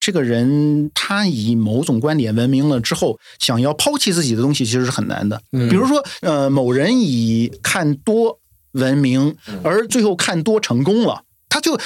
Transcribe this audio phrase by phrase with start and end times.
[0.00, 5.40] 这个人他以某种观点闻名了之后，想要抛弃自己的东西，其实是很难的。
[5.68, 8.40] 比如说，呃，某人以看多
[8.72, 11.78] 闻名，而最后看多成功了，他就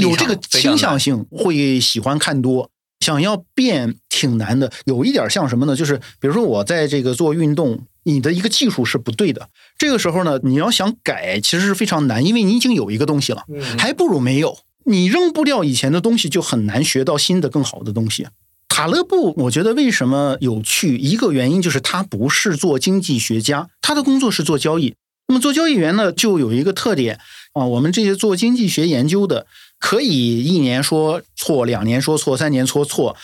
[0.00, 2.70] 有这个倾向性，会喜欢看多。
[3.00, 5.74] 想要变挺难的，有一点像什么呢？
[5.74, 9.48] 就是比如说我在这个做运动，你的一个技术是不对的，
[9.78, 13.44] 这个时候呢，你要想改，其实是非常难，因为你已经有一个东西了，
[13.78, 14.58] 还不如没有。
[14.84, 18.26] 你扔不掉以前的东西，就很难学到新的更好的东西。
[18.68, 20.96] 塔勒布，我觉得为什么有趣？
[20.96, 24.94] 一个原因就是他不是做经济学家，他的工作是做交易。
[25.28, 27.20] 那么做交易员呢，就有一个特点
[27.52, 29.46] 啊，我们这些做经济学研究的，
[29.78, 33.16] 可以一年说错，两年说错，三年说错，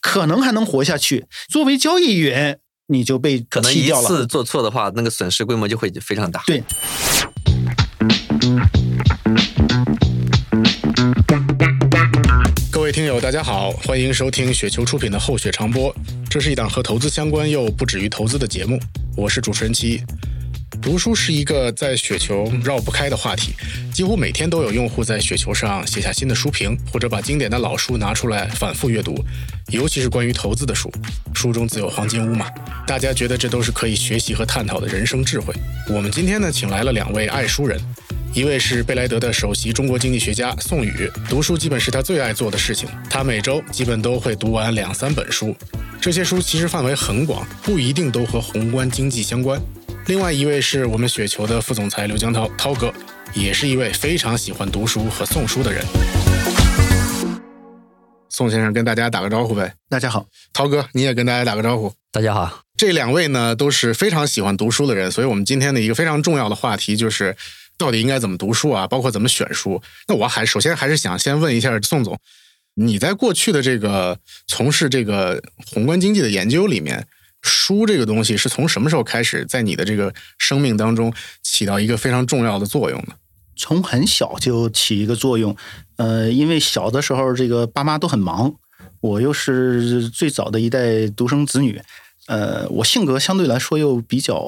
[0.00, 1.26] 可能还能活下去。
[1.48, 2.58] 作为交易员，
[2.88, 3.88] 你就被可能一。
[3.92, 6.42] 次做错的话，那个损失规模就会非常大。
[6.46, 6.62] 对，
[9.97, 9.97] 各
[12.88, 15.94] 各位听友，大家好，欢迎收听雪球出品的《厚雪长播》，
[16.30, 18.80] 这是一档和投资相关又不止于投资的节目，
[19.14, 20.02] 我是主持人七。
[20.80, 23.52] 读书是一个在雪球绕不开的话题，
[23.92, 29.22] 几乎每天都有用户在雪球上写下新的书评，或者把经典的老书拿出来反复阅读，
[29.66, 30.90] 尤其是关于投资的书，
[31.34, 32.46] 书中自有黄金屋嘛。
[32.86, 35.52] 大家觉得这都是可以学习和探讨的人生智慧。
[35.90, 37.78] 我们今天呢，请来了两位爱书人，
[38.34, 42.88] 一位是贝莱德的首席中国经济学家宋宇，读书基本是他最爱做的事情。
[43.08, 45.56] 他每周基本都会读完两三本书，
[46.00, 49.60] 这些书其实范围很广，不一定都和宏观经济相关。
[50.06, 52.92] 另外一位是我们雪球的副总裁刘江涛，涛哥，
[53.34, 55.82] 也是一位非常喜欢读书和送书的人。
[58.28, 61.92] 宋先生跟大家打个招呼呗，大家好，涛哥你也跟大家打个招呼。
[62.12, 67.36] 大家好，这两位呢都是非常喜欢读书的人，所以我们今天的一个非常重要的话题就是
[67.78, 69.80] 到底应该怎么读书啊，包括怎么选书。
[70.08, 72.18] 那我还首先还是想先问一下宋总，
[72.74, 77.06] 你在过去的这个从事这个宏观经济的研究里面，
[77.40, 83.14] 书这个东西是从什么时候开始在你的这个生命当中起到一个非常重要的作用呢？
[83.56, 85.56] 从很小就起一个作用。
[85.96, 88.54] 呃，因为小的时候这个爸妈都很忙，
[89.00, 91.80] 我又是最早的一代独生子女，
[92.26, 94.40] 呃，我性格相对来说又比较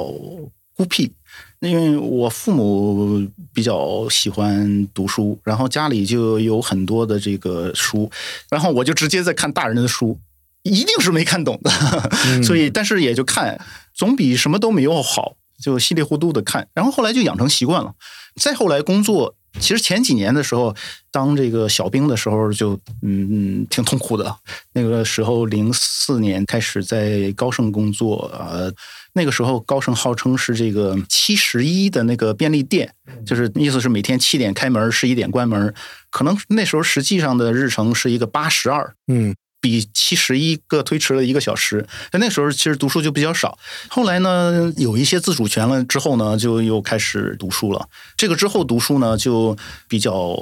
[0.74, 1.12] 孤僻，
[1.60, 8.10] 因为我父母比较喜欢读书，然后家里就有很多的这个书，
[8.48, 10.18] 然后我就直接在看大人的书，
[10.62, 11.70] 一定是没看懂的，
[12.42, 13.60] 所以但是也就看，
[13.94, 17.94] 总比什么都没有好，就稀里糊涂的看，然后后来就养成习惯了。
[18.40, 20.74] 再后来工作，其实前几年的时候，
[21.10, 24.36] 当这个小兵的时候就，嗯嗯挺痛苦的。
[24.72, 28.72] 那个时候零四年开始在高盛工作，呃，
[29.14, 32.94] 那个时候高盛号称是这个七十一的那个便利店，
[33.26, 35.74] 就是意思是每天七点开门，十一点关门。
[36.10, 41.86] 可能那时候实际上的日程是一个八十二，嗯，比七十一个推迟了一个小时。
[42.10, 43.58] 在那时候其实读书就比较少。
[43.88, 47.88] 后来呢，有一些自主权了之后呢，就又开始读书了。
[48.16, 49.56] 这个之后读书呢，就
[49.86, 50.36] 比较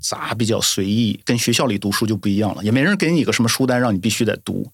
[0.00, 4.70] 杂，比较随意，跟学校里读书就不一样了，也没人给你个什么书单让你必须得读。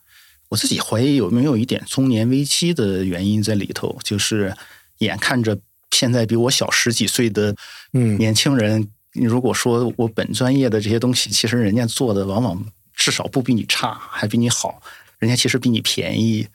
[0.48, 4.52] 我自己怀疑有没有一点中年危机的原因在里头，就是
[4.98, 5.56] 眼看着
[5.92, 7.54] 现在比我小十几岁的
[7.92, 12.64] 嗯年轻人，你如果说我本专业的这些东西，其实人家做的往往
[13.00, 14.82] 至少不比你差，还比你好。
[15.18, 16.46] 人家其实比你便宜，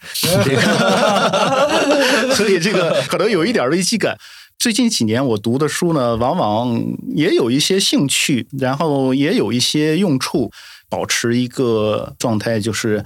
[0.44, 4.18] 这 个所以这个可能有一点危机感。
[4.58, 6.84] 最近几年我读的书呢，往往
[7.16, 10.52] 也有一些兴趣，然后也有一些用处，
[10.90, 13.04] 保持一个状态，就是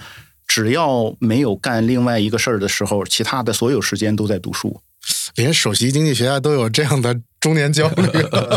[0.48, 4.82] 只要没有干另外一个事儿的时候，其他的所有时间都在读书。
[5.36, 8.04] 连首席经济学家都有这样的中年焦虑。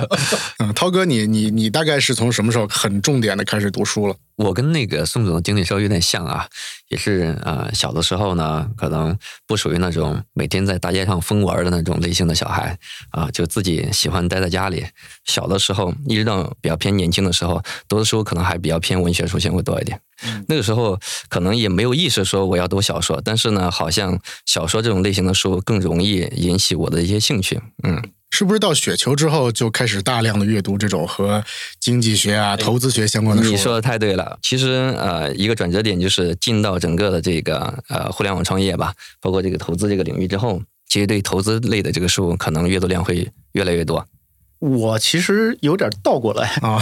[0.59, 4.17] 嗯，涛哥，你你你大概是从什么时候很重点的开始读书了？
[4.37, 6.49] 我跟那个宋总的经历稍微有点像啊，
[6.89, 9.17] 也是呃小的时候呢，可能
[9.47, 12.77] 不属于那种每天在大街上疯玩的那种类型的小孩
[13.11, 14.85] 啊，就自己喜欢待在家里。
[15.25, 20.01] 小的时候一直到比较偏年轻的时候，读的书可能还比较偏文学书写会多一点。
[20.49, 27.61] 那个时候可能也没有意识说我要读小说，但是呢，好像小说这种类型的书更容易引起我的一些兴趣。
[27.83, 28.01] 嗯，
[28.33, 31.45] 是不是到雪球之后就开始大量的阅读这种和
[31.79, 33.51] 经济学啊、投资学相关的书？
[33.51, 34.39] 你说的太对了。
[34.43, 44.05] 其实呃，一个转折点就是进到整个的这个呃互联网创业吧，包括这个投资这个领域之后，其实对投资类的这个书可能阅读量会越来越多。
[44.63, 46.47] 我其实有点倒过来。
[46.63, 46.79] 啊，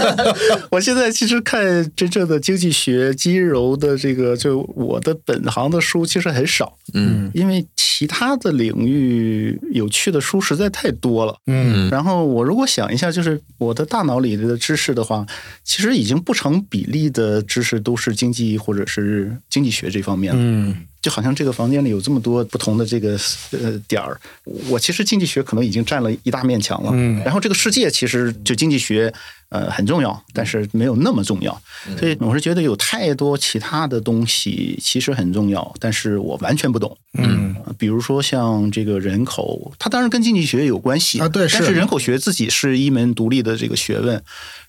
[0.72, 1.60] 我现在其实看
[1.94, 11.36] 真正的经济学、金融的这个，就我的本行的书其实很少，嗯，因为其他的领域有趣的书实在太多了。
[11.46, 11.90] 嗯。
[11.90, 15.26] 然后我如果想一下，就是我的大脑里的知识的话，
[15.62, 20.40] 其实已经不成比例的知识都是经济或者是经济学这方面了。
[20.42, 23.18] 嗯就好像这个房间里有这么多不同的这个
[23.52, 24.20] 呃点儿，
[24.68, 26.90] 我其实经济学可能已经占了一大面墙了。
[26.92, 29.12] 嗯然后这个世界其实就经济学
[29.48, 31.60] 呃很重要，但是没有那么重要。
[31.98, 36.96] 所以我是觉得有太多其他的东西其实很重要，但是我完全不懂。
[37.14, 44.22] 嗯呃比如说像这个人口，它当然跟经济学有关系啊对但是人口学自己是一门独立的这个学问，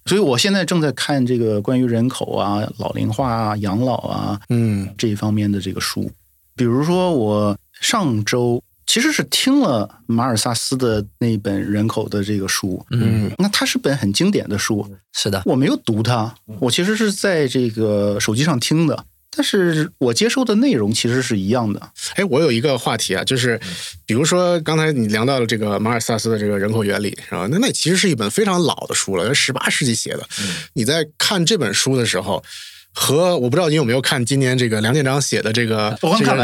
[0.05, 6.09] 所以我现在正在看这个关于人口啊、老龄化啊、养老啊嗯这一方面的这个书。
[6.55, 19.05] 比如说，我上周其实是听了马尔萨斯的那本人口的这个书，嗯那它是本很经典的书，是的，我没有读它，我其实是在这个手机上听的，
[19.35, 21.81] 但是我接收的内容其实是一样的。
[22.15, 23.59] 哎，我有一个话题啊，就是
[24.05, 27.47] 比如说刚才你聊到了这个马尔萨斯的这个人口原理，是吧？
[27.49, 30.27] 那那其实是一本非常老的书了，十八世纪写的。
[30.73, 32.43] 你在看这本书的时候。
[32.93, 35.97] 和我不知道你有没有看今年这个梁建章写的这个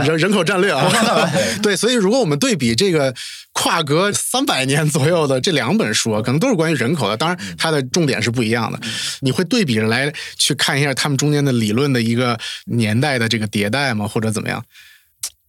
[0.05, 0.89] 人人口战略啊，
[1.61, 3.13] 对，所以如果我们对比这个
[3.51, 8.79] 跨隔三百年左右的这两本书啊，可能都是关于人口的，当然它的重点是不一样的。
[9.21, 14.07] 你会对比着来去看一下他们中间的理论的一个年代的这个迭代吗？
[14.07, 14.63] 或者怎么样？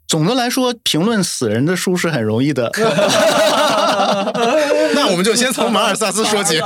[0.09, 2.73] 总的来说，评论死人的书是很容易的。
[4.95, 6.59] 那我们就先从马尔萨斯说起。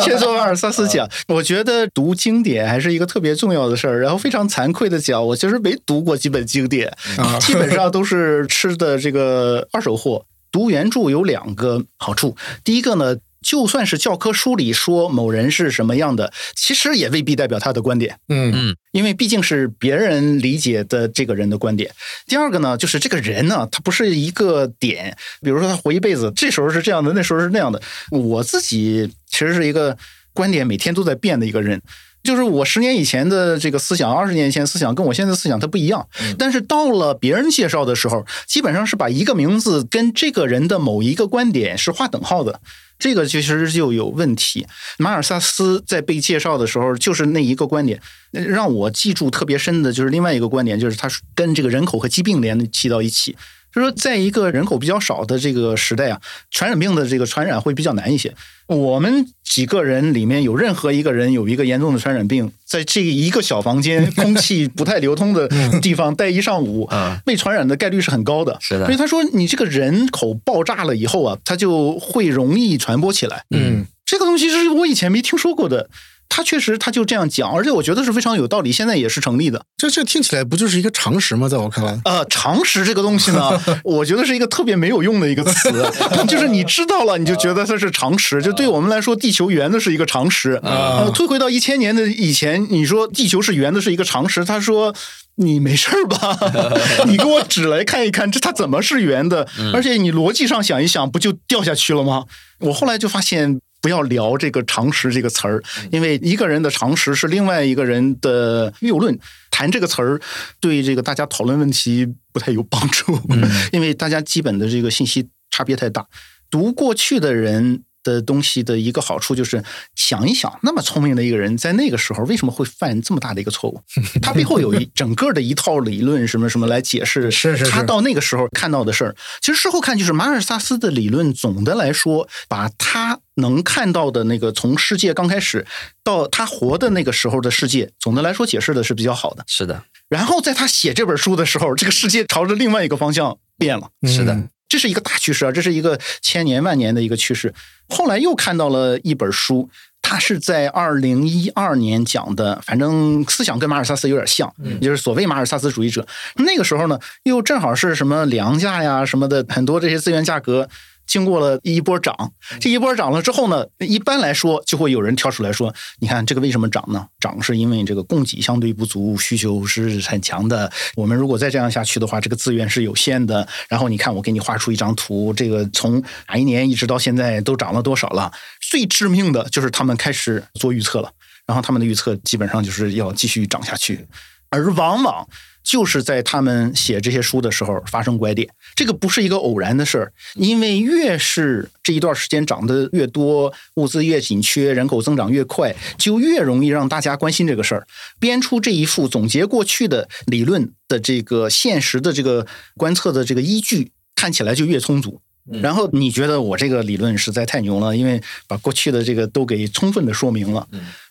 [0.00, 4.00] 先从马尔萨斯讲，我觉得读经典还是一个特别重要的事儿。
[4.00, 10.24] 然后非常惭愧的讲，我其实没读过几本经典，啊基本上都是吃的这个二手货。
[10.52, 18.18] 读原著有两个好处，第一个呢，就算是教科书里说某人是什么样的，其实也未必代表他的观点。
[18.28, 21.90] 嗯嗯因为毕竟是别人理解的这个人的观点。
[22.28, 27.82] 第二个呢，就是这个人呢，他不是一个点，比如说他活一辈子，这时候是这样的，那时候是那样的。
[28.12, 29.98] 我自己其实是一个
[30.32, 31.82] 观点每天都在变的一个人。
[32.24, 42.60] 就是我十年以前的这个思想，二十年前思想跟我现在思想它不一样，但是到了别人介绍的时候，基本上是把一个名字跟这个人的某一个观点是划等号的，
[42.98, 44.66] 这个其实就有问题。
[44.96, 48.00] 马尔萨斯在被介绍的时候，就是那一个观点，
[48.32, 53.36] 让我记住特别深的就是另外一个观点，就是他跟这个人口和疾病联系到一起。
[53.74, 58.32] 就是说，在一个人口比较少的这个时代啊，传染病的这个传染会比较难一些。
[58.66, 65.48] 我们几个人里面有任何一个人有一个严重的传染病，在这一个小房间、空气不太流通的
[65.82, 68.56] 地方待一上午 嗯，被传染的概率是很高的。
[68.60, 73.44] 是的所以他说，你这个人口爆炸了以后啊，它就会容易传播起来。
[73.50, 75.88] 嗯这个东西是我以前没听说过的。
[76.28, 79.64] 他确实他就这样讲，而且我觉得是非常有道理，现在也是成立的。
[79.76, 81.48] 这这听起来不就是一个常识吗？
[81.48, 85.70] 在我看来，呃，常识这个东西呢， 我觉得是一个特别没有用的一个词，
[86.26, 88.42] 就是你知道了，你就觉得它是常识。
[88.42, 90.58] 就对我们来说，地球圆的是一个常识。
[90.62, 94.94] 呃，退回到一千年的以前，你说地球是圆的是一个常识，他说。
[95.36, 96.38] 你没事儿吧？
[97.10, 99.44] 你给我指来看一看，这它怎么是圆的？
[99.72, 102.22] 而且你逻辑上想一想，不就掉下去了吗？
[102.60, 109.18] 我后来就发现，不要聊这个常识这个词儿，因为一个人的常识是另外一个人的谬论。
[109.50, 110.18] 谈这个词儿，
[110.58, 113.20] 对这个大家讨论问题不太有帮助，
[113.72, 116.06] 因为大家基本的这个信息差别太大。
[116.48, 119.60] 读过去的人的东西的一个好处就是，
[119.96, 123.80] 想一想，那么聪明的一个人，在那个时候为什么会犯这么大的一个错误？
[124.22, 129.16] 他背后有一整个的一套理论，什么什么来解释是是是他到那个时候看到的事儿。
[129.40, 135.66] 其实事后看，就是马尔萨斯的理论，总的来说，把他能看到的那个从世界刚开始
[136.04, 139.42] 到他活的那个时候的世界，总的来说解释的是比较好的。
[139.46, 143.88] 是的，然后在他写这本书的时候，这个世界朝着另外一个方向变了。
[144.06, 147.54] 是的嗯这是一个大趋势啊，这是一个千年万年的一个趋势。
[147.88, 149.70] 后来又看到了一本书，
[150.02, 156.04] 它是在二零一二年讲的，反正思想跟马尔萨斯有点像，也就是所谓马尔萨斯主义者。
[156.38, 160.68] 那个时候呢，又正好是什么粮价呀什么的，很多这些资源价格。
[161.06, 167.06] 经过了一波涨，这一波涨了之后呢，一般来说就会有人跳出来说：“你看这个为什么涨呢？
[167.20, 170.70] 涨是因为这个供给相对不足，需求是很强的。
[170.96, 173.46] 我们如果再这样下去的话，这个资源是有限的。
[173.68, 178.32] 然后你看，我给你画出一张图，这个从哪一年一直到现在都涨了多少了？
[178.60, 181.10] 最致命的就是他们开始做预测了，
[181.46, 184.06] 然后他们的预测基本上就是要继续涨下去，
[184.50, 185.28] 而往往。
[185.64, 197.86] 就是在他们写这些书的时候发生拐点，这个不是一个偶然的事儿，因为越是这一段时间涨得越多，物资越紧缺，人口增长越快，就越容易让大家关心这个事儿，
[198.20, 203.90] 编出这一副总结过去的理论的这个现实的这个观测的这个依据。
[204.16, 205.20] 看起来就越充足。
[205.60, 210.66] 然后你觉得我这个理论实在太牛了，因为把过去的这个都给充分的说明了。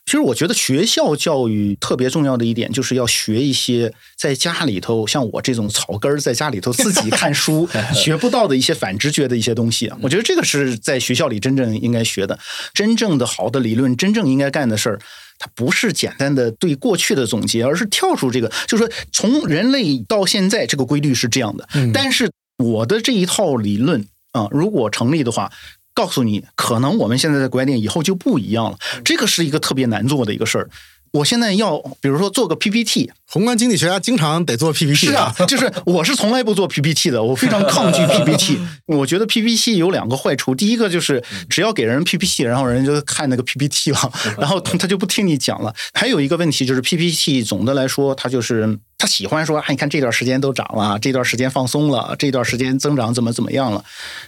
[0.06, 9.92] 其实我觉得学校教育特别重要的一点，就是要学一些在家里头像我这种草根儿在家里头自己看书 学不到的一些反直觉的一些东西。
[10.02, 12.38] 我觉得这个是在学校里真正应该学的，
[12.74, 15.00] 真正的好的理论，真正应该干的事儿。
[15.40, 21.68] 它不是简单的对过去的总结，而是跳出这个，就是说从人类到现在这个规律是这样的。
[21.94, 25.52] 但是我的这一套理论啊，如果成立的话，
[25.94, 28.78] 告诉你，可能我们现在的观点以后就不一样了。
[29.04, 30.70] 这个是一个特别难做的一个事儿。
[31.14, 34.96] 我现在要，比如说做个 PPT，宏观经济学家经常得做 PPT。
[34.96, 38.58] 是啊，就是我是从来不做 PPT 的，我非常 抗拒 PPT。
[38.88, 45.72] 我觉得 PPT 有两个坏处，第一个就是只要给人 PPT，然后人就看那个 PPT 了， 然后他就不听你讲了。
[45.94, 53.86] 还有一个问题就是 PPT 总的来说，他就是他喜欢说，你看这段时间都涨了，这段时间放松了，这段时间增长怎么怎么样了，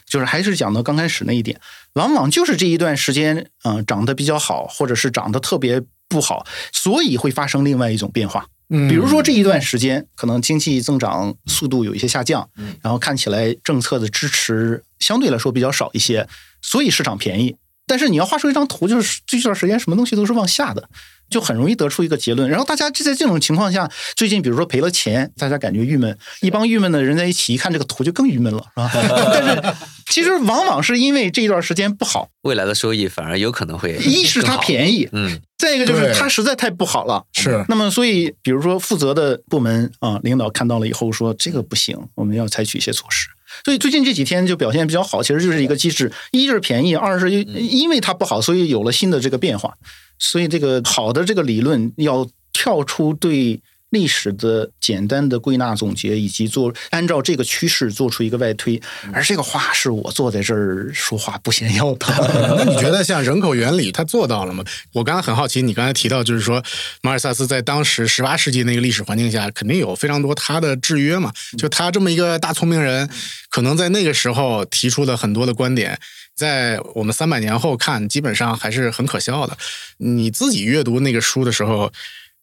[0.07, 1.59] 就是还是讲到刚开始那一点，
[1.93, 5.81] 往往就是这一段时间，嗯，涨得比较好，或者是涨得特别。
[6.07, 8.47] 不好，所以会发生另外一种变化。
[8.69, 16.27] 嗯，比如说这一段时间可能经济增长速度有一些下降，嗯，然后看起来政策的支持相对来说比较少一些，
[16.61, 17.55] 所以市场便宜。
[17.87, 20.89] 但是你要画出一张图，就是这段时间什么东西都是往下的。
[21.29, 28.91] 就很容易得出一个结论，然后大家就在这种情况下，最近比如说赔了钱，大家感觉郁闷，一帮郁闷的人在一起，一看这个图就更郁闷了，是吧？
[29.33, 29.75] 但是
[30.07, 37.65] 其实往往是因为这一段时间不好，未来的收益反而有可能会一是它便宜，嗯，再一个就是它实在太不好了，是。
[37.67, 43.27] 那么所以比如说负责的部门啊，领导看到了以后说这个不行，我们要采取一些措施。
[43.63, 49.73] 所以最近这几天就表现比较好，其实就是一个机制，一是便宜，二是因为它不好，所以有了新的这个变化。
[50.17, 58.81] 所以，这个好的这个理论要跳出对历史的简单的归纳总结，以及做按照这个趋势做出一个外推。
[59.13, 62.05] 而这个话是我坐在这儿说话不嫌要的。
[62.57, 64.63] 那你觉得像人口原理他做到了吗？
[64.91, 66.61] 我刚才很好奇，你刚才提到就是说
[67.01, 71.31] 马尔萨斯在当时十八世纪那个历史环境下，肯定有非常多他的制约嘛。
[71.57, 73.09] 就他这么一个大聪明人，
[73.49, 75.97] 可能在那个时候提出的很多的观点。
[76.35, 79.57] 在我们三百年后看，基本上还是很可笑的。
[79.99, 81.89] 你自己阅读那个书的时候，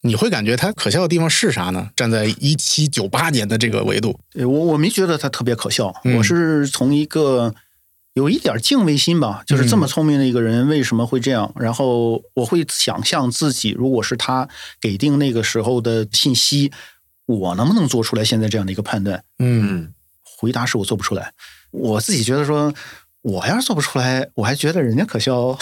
[0.05, 1.91] 你会感觉它可笑的地方是啥呢？
[1.95, 5.95] 站在一七九八年的这个维度，我我没觉得它特别可笑。
[6.17, 7.55] 我是从一个
[8.15, 11.53] 有一点敬畏心吧，就是这么聪明的一个人为什么会这样？
[11.57, 14.49] 然后我会想象自己如果是他
[14.81, 16.73] 给定那个时候的信息，
[17.27, 19.23] 我能不能做出来现在这样的一个判断？
[19.39, 19.93] 嗯，
[20.23, 21.33] 回答是我做不出来。
[21.71, 22.75] 我自己觉得说。
[23.23, 25.57] 我要是做不出来，我还觉得人家可笑，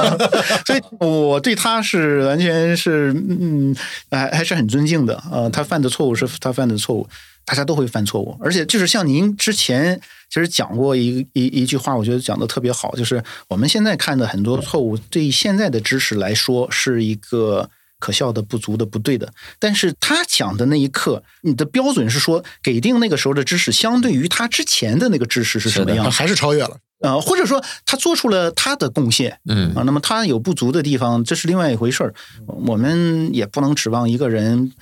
[0.66, 3.76] 所以我对他是完全是嗯，
[4.10, 5.48] 还还是很尊敬的啊。
[5.50, 7.06] 他犯的错误是他犯的错误，
[7.44, 8.34] 大家都会犯错误。
[8.40, 10.00] 而且就是像您之前
[10.30, 19.30] 其实讲过一一一句话，我觉得讲的特别好，就是我们现在看的很多错误，对现在的知识来说是一个可笑的、不足的、不对的。
[19.58, 26.78] 但是他讲的那一刻，你的标准是说给定那个时候的知识，相对于他之前的那个知识是什么样，还是超越了。
[27.02, 32.14] 呃，或者说他做出了他的贡献，嗯啊，那么他有不足的地方，这是另外一回事儿。
[32.46, 34.72] 我们也不能指望一个人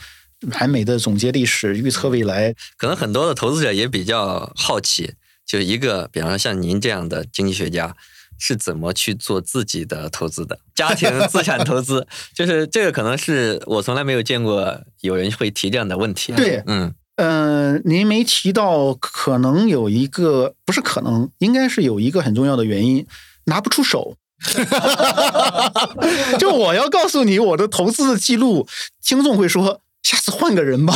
[0.58, 2.54] 完美的总结历史、预测未来。
[2.76, 5.14] 可能很多的投资者也比较好奇，
[5.46, 7.96] 就一个，比方说像您这样的经济学家，
[8.38, 10.58] 是怎么去做自己的投资的？
[10.74, 16.32] 家庭 资产投资，就是这个，可能是我从来没有见过有人会提这样的问题。
[16.34, 16.94] 对，嗯。
[17.22, 23.06] 嗯，您没提到，可能有一个不是可能，应该是有一个很重要的原因，
[23.44, 24.16] 拿不出手。
[26.38, 28.66] 就我要告诉你我的投资的记录，
[29.04, 30.94] 听众会说下次换个人吧。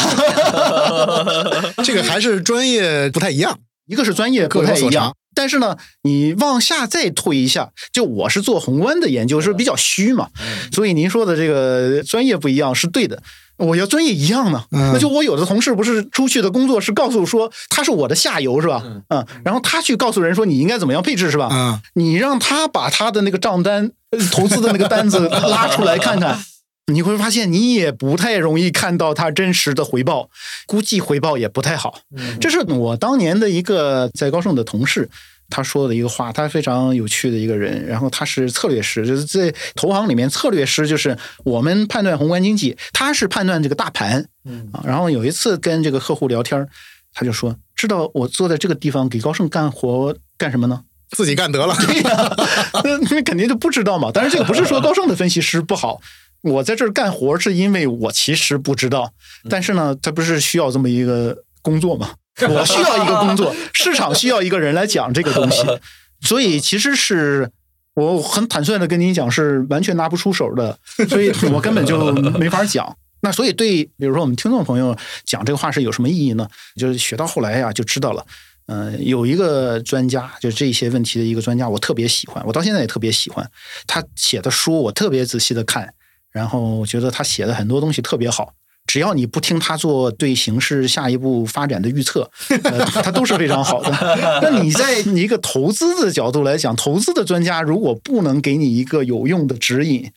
[1.85, 10.31] 这个还是专业不太一样，一个是专业不太一样，但是呢，你往下再推一下，就我是做宏观的研究，是比较虚嘛，
[10.73, 13.23] 所以您说的这个专业不一样是对的。
[13.56, 18.82] 我要专业一样呢，那就我有的同事不是出去的工作是告诉说他是我的下游是吧？
[19.08, 21.49] 嗯，然后他去告诉人说你应该怎么样配置是吧？
[21.52, 23.90] 嗯，你让他把他的那个账单、
[24.32, 26.38] 投资的那个单子拉出来看看，
[26.92, 30.28] 你会发现你也不太容易看到他真实的回报，
[30.66, 32.00] 估计回报也不太好。
[32.40, 35.08] 这是我当年的一个在高盛的同事。
[35.51, 44.83] 他说的一个话，他非常有趣的一个人，然后他是策略师，就是在投行里面，策略师就是我们判断宏观经济，他是判断这个大盘，嗯啊。
[44.87, 46.67] 然后有一次跟这个客户聊天，
[47.13, 50.83] 他就说：“知道我坐在这个地方给高盛干活干什么呢？
[51.11, 51.77] 自己干得了。
[51.87, 52.35] ”对呀，
[53.11, 54.11] 那肯定就不知道嘛。
[54.13, 56.01] 但是这个不是说高盛的分析师不好，
[56.43, 59.13] 我在这儿干活是因为我其实不知道，
[59.49, 62.11] 但是呢，他不是需要这么一个工作嘛？
[62.49, 65.62] 我需要一个工作， 市场需要一个人来讲这个东西，
[66.21, 67.50] 所以其实是
[67.95, 72.97] 我很坦率的跟您讲，是完全拿不出手的，所以我根本就没法讲。
[73.21, 76.47] 那所以对，比如说我们听众朋友讲这个话是有什么意义呢？
[76.76, 78.26] 就是学到后来呀，就知道了。
[78.67, 83.50] 嗯，有一个专家，就这些问题的一个专家，我特别喜欢，我到现在也特别喜欢
[83.87, 85.95] 他写的书，我特别仔细的看，
[86.33, 88.53] 然后我觉得他写的很多东西特别好。
[88.87, 92.31] 只要你不听他做对形势下一步发展的预测，
[92.62, 93.91] 呃，他都是非常好的。
[94.43, 100.11] 那你在一个投资的角度来讲，投资的专家如果不能给你一个有用的指引，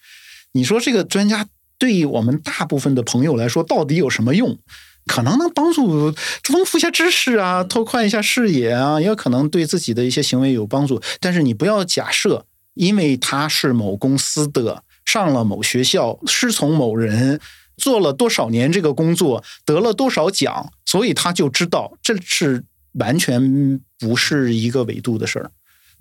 [0.52, 1.48] 你说这个专家
[1.80, 4.58] 对于我们大部分的朋友来说到底有什么用？
[5.06, 11.02] 可能能帮助丰富一下知识啊， 拓宽一下视野啊，也有可能对自己的一些行为有帮助。
[11.22, 17.40] 但是你不要假设，因为他是某公司的，上了某学校，师从某人，
[17.78, 25.52] 做了多少年这个工作，得了多少奖，所以他就知道，这是完全不是一个维度的事儿。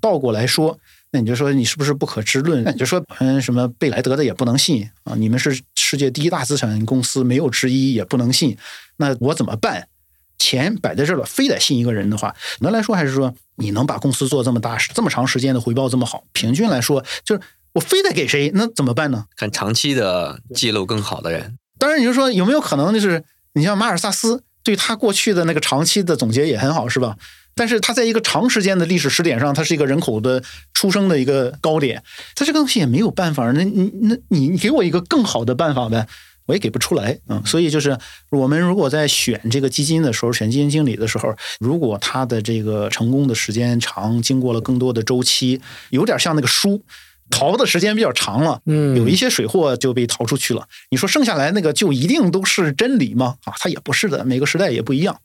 [0.00, 0.78] 倒过来说。
[1.12, 2.62] 那你就说你是不是不可知论？
[2.64, 5.14] 那你就说嗯，什么贝莱德的也不能信啊？
[5.14, 8.58] 你们是世界第一大资产公司，没有之一，也不能信。
[8.96, 9.88] 那我怎么办？
[10.36, 16.24] 钱摆在这儿了，非得信一个人的话，能来说还是说你能把公司做这么大，这么长时间的回报这么好？
[16.32, 17.40] 平均来说，就是
[17.72, 18.50] 我非得给谁？
[18.52, 19.26] 那怎么办呢？
[19.36, 21.56] 看长期的记录更好的人。
[21.78, 23.22] 当然，你就说有没有可能就是
[23.54, 27.16] 你像马尔萨斯，对他过去的那个长期的总结也很好，是吧？
[27.58, 30.42] 但是它在一个长时间的历史时点上，它是一个人口的
[30.74, 32.02] 出生的一个高点，
[32.34, 33.50] 它这个东西也没有办法。
[33.52, 36.06] 那你那你你给我一个更好的办法呗，
[36.44, 37.96] 我也给不出来嗯，所以就是
[38.30, 46.82] 我们如果在选这个基金的时候，选基金经理的时候，如果他的这个成功的时间长，经过了更多的周期，有点像那个书
[47.30, 50.66] 淘的时间比较长了，嗯，有一些水货就被逃出去了。
[50.90, 53.36] 你说剩下来那个就一定都是真理吗？
[53.44, 55.20] 啊，它也不是的，每个时代也不一样。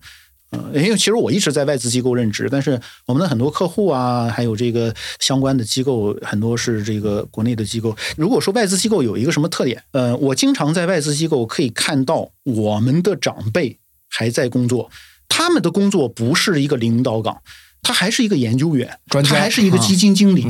[0.53, 7.96] 嗯，因为其实我一直在外资机构任职，但是我们的很多客户啊，还有这个相关的机构，很多是这个国内的机构。
[8.17, 13.79] 如果说外资机构有一个什么特点，呃，我经常在外资机构可以看到我们的长辈
[14.10, 14.91] 还在工作，
[15.29, 17.42] 他们的工作不是一个领导岗，
[17.81, 20.46] 他还是一个研究员，他还是一个基金经理。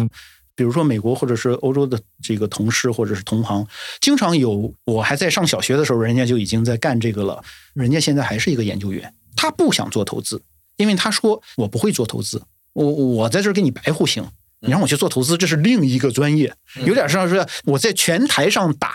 [0.62, 3.66] 比如说美国或者是欧洲的这个同事或者是同行，
[4.00, 7.44] 经常有我还在上小学的时候，人家就已经在干这个了，
[7.74, 9.12] 人家现在还是一个研究员。
[9.36, 10.40] 他不想做投资，
[10.78, 12.40] 因为他说我不会做投资，
[12.74, 14.24] 我我在这儿给你白户型，
[14.60, 16.54] 你让我去做投资，这是另一个专业，
[16.86, 18.94] 有点像是我在拳台上打，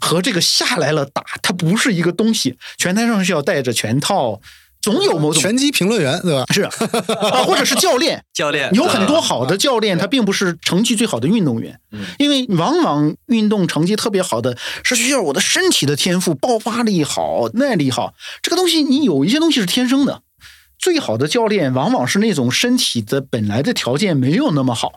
[0.00, 2.58] 和这个下来了打，它不是一个东西。
[2.78, 4.40] 拳台上是要带着拳套。
[4.80, 6.44] 总有某种拳击评论员，对吧？
[6.52, 8.24] 是啊，或者是教练。
[8.32, 11.78] 教练有很多好的教练，他并不是成绩最好的运动员。
[12.18, 18.14] 因为往往运动成绩特别好的，是需要我的身体的天赋，爆发力好，耐力好。
[18.42, 20.22] 这个东西，你有一些东西是天生的。
[20.78, 24.94] 最好的教练，往往是那种身体的本来的条件没有那么好，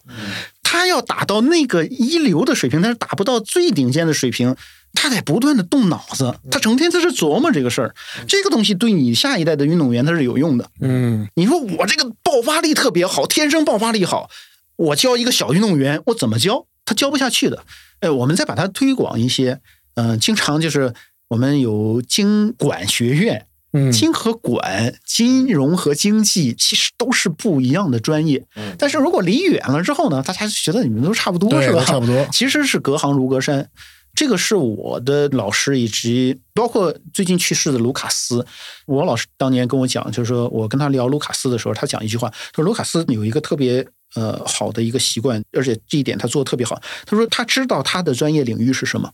[0.63, 4.55] 他要打到那个一流的水平，但是达不到最顶尖的水平。
[4.93, 7.93] 他得不断的动脑子，他成天在这琢磨这个事儿，
[8.27, 10.69] 这个东西对你下一代的运动员他是有用的。
[10.79, 14.29] 嗯，你说我这个爆发力特别好，天生爆发力好，
[14.75, 16.65] 我教一个小运动员，我怎么教？
[16.85, 17.63] 他教不下去的。
[18.01, 19.59] 哎，我们再把它推广一些，
[19.95, 20.93] 嗯，经常就是
[21.29, 28.45] 我们有经管学院，嗯，经和管，金融和经济其实都是不一样的专业。
[28.55, 31.83] 嗯，但是如果离远了之后呢，大家觉得你们都差不多，是吧？
[31.85, 33.69] 差不多，其实是隔行如隔山。
[34.15, 38.45] 这个是我的老师，以及包括最近去世的卢卡斯。
[38.85, 46.79] 我老师当年跟我讲，就是说我跟他聊卢卡斯的时候，他讲一句话，他说卢卡斯有一个特别呃好的一个习惯，而且这一点他做的特别好。
[47.07, 49.11] 他说他知道他的专业领域是什么，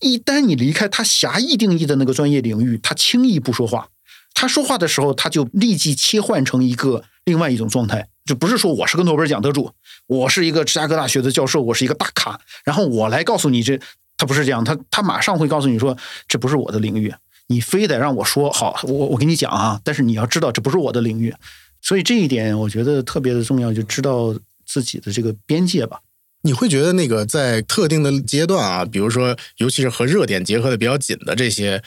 [0.00, 3.90] 一旦你离开他狭义定义的那个专业领域，他轻易不说话。
[4.34, 9.70] 他说话的时候，他就立即切换成一个另外一种状态，就不是说我是个诺贝尔奖得主，
[10.08, 13.78] 我是一个芝加哥大学的教授，我是一个大咖，然后我来告诉你这。
[14.22, 17.12] 他不是这样，他他马上会告诉你说，这不是我的领域，
[17.48, 21.34] 你非得让我说好，我我跟你讲啊，但是你要知道这不是我的领域，
[21.80, 24.32] 所以这一点我觉得特别的重要，就知道
[24.64, 25.98] 自己的这个边界吧。
[26.42, 31.82] 你会觉得那个在特定的阶段啊，比如说尤其是和热点结合的比较紧的这些，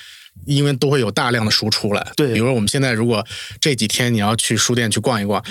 [0.45, 3.25] 因为都会有大量的书出来，对，比如说我们现在如果
[3.61, 5.41] 这几天你要去书店去逛一逛。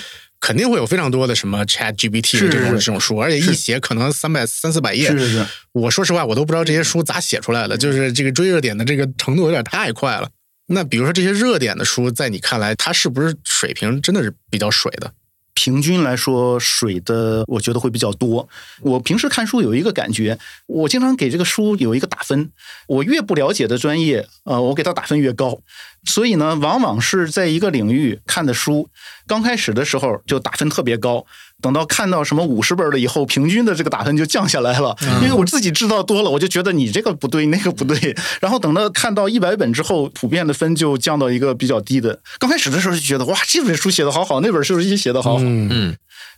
[0.45, 5.09] 肯定会有非常多的什么 Chat GPT 这种这种书，而且一写可能三百三四百页。
[5.11, 10.29] 是是是，我说实话，我都不知道这些书咋写出来的，就是这个追热点的这个程度有点太快了。
[10.67, 15.15] 那比如说这些热点的书，在你看来，它是不是水平真的是比较水的？
[15.55, 18.47] 平均来说，水的我觉得会比较多。
[18.83, 22.51] 我平时看书有一个感觉，我经常给这个书有一个打分。
[22.89, 25.61] 我越不了解的专业，呃，我给它打分越高。
[26.05, 28.89] 所以呢，往往是在一个领域看的书，
[29.27, 31.25] 刚开始的时候就打分特别高，
[31.63, 34.97] 等到看到什么五十本了以后，平均的这个打分就降下来了。
[35.23, 38.15] 因为我自己知道多了，我就觉得你这个不对，那个不对。
[38.41, 42.21] 然后等到看到一百本之后，普遍的分就降到一个比较低的。
[42.39, 45.43] 刚开始的时候就觉得哇，这本书写的好好，那本书也写的好好。
[45.43, 45.97] 嗯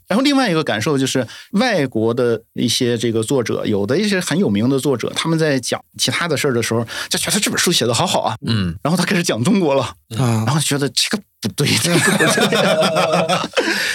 [0.09, 8.77] 然后另外一个感受就是，外国的一些这个作者，有的一些很有名的作者，他们在讲其他的事儿的时候，就觉得这本书写的好好啊，嗯。
[8.83, 9.83] 然后他开始讲中国了，
[10.17, 13.37] 啊然，后觉得这个不对，这个不对。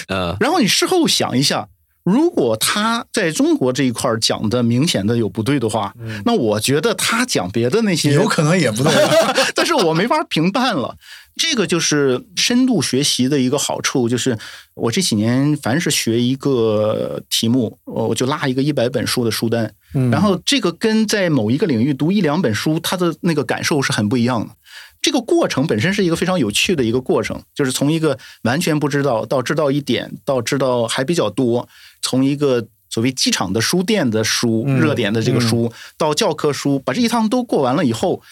[0.08, 1.68] 呃然后你事后想一下，
[2.04, 8.92] 如果他在中国这一块讲的明显的有不对的话，那我觉得他讲别的那些有可能也不对。
[9.54, 10.96] 但是我没法评判了。
[11.34, 14.36] 这个就是深度学习的一个好处，就是
[14.74, 19.72] 我这几年凡是学一个题目，我我就拉一个一百本书的书单，
[20.10, 24.54] 然后这个跟在某一个领域读一两本书，他的那个感受是很不一样的。
[25.02, 31.68] 这个过程本身是一个非常有趣的一个过程，就是从一个完全不知道到知道一点，到知道还比较多，
[32.00, 38.22] 从一个所谓机场的书店的书、嗯热点的这个书，到教科书，把这一趟都过完了以后，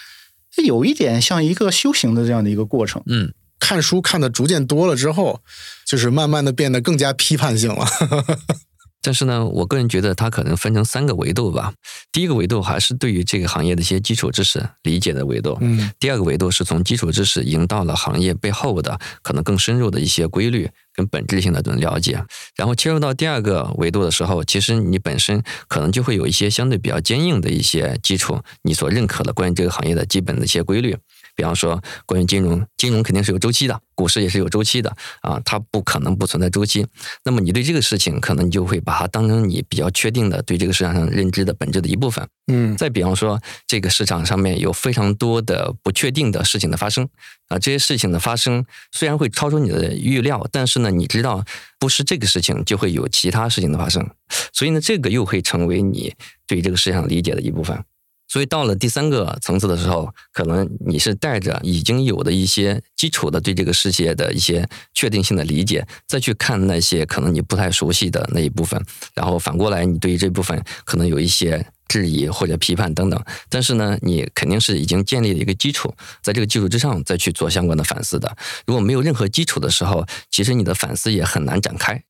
[0.64, 3.02] 有一点像一个修行的这样的一个过程。
[3.06, 5.40] 嗯看书看的逐渐多了之后，
[5.85, 7.85] 就是慢慢的变得更加批判性了。
[9.02, 11.72] 但是呢，我个人觉得它可能分成三个维度吧。
[12.12, 22.22] 第一个维度还是对于这个行业的一些基础知识理解的维度，嗯第二个维度是从基础知识引到了行业背后的可能更深入的一些规律跟本质性的这种了解。
[22.56, 30.96] 然后切入到第二个维度的时候，其实你本身可能就会有一些相对比较坚硬的一些基础，你所认可的关于这个行业的基本的一些规律。
[31.35, 36.87] 比方说，关于金融，金融肯定是有周期的，股市也是有周期的啊，它不可能不存在周期。
[37.25, 42.27] 那么你对这个事情，可能你就会把它当成你比较确定的对这个市场上认知的本质的一部分。
[42.53, 47.09] 嗯再比方说，这个市场上面有非常多的不确定的事情的发生
[47.49, 51.45] 啊，这些事情的发生虽然会超出你的预料，但是呢，你知道
[51.79, 54.11] 不是这个事情就会有其他事情的发生，
[54.53, 56.14] 所以呢，这个又会成为你
[56.47, 57.85] 对这个市场理解的一部分。
[58.31, 64.64] 所以到了第三个层次的时候，可能你是带着已经有的一些基础的对这个世界的一些
[64.95, 68.81] 确定性的理解，再去看那些可能你不太熟悉的那一部分，
[69.14, 73.21] 然后反过来你对于这部分可能有一些质疑或者批判等等。
[73.49, 78.37] 但是呢，你肯定是已经建立了一个基础，在这个基础之上再去做相关的反思的。
[78.64, 82.01] 如果没有任何基础的时候，其实你的反思也很难展开。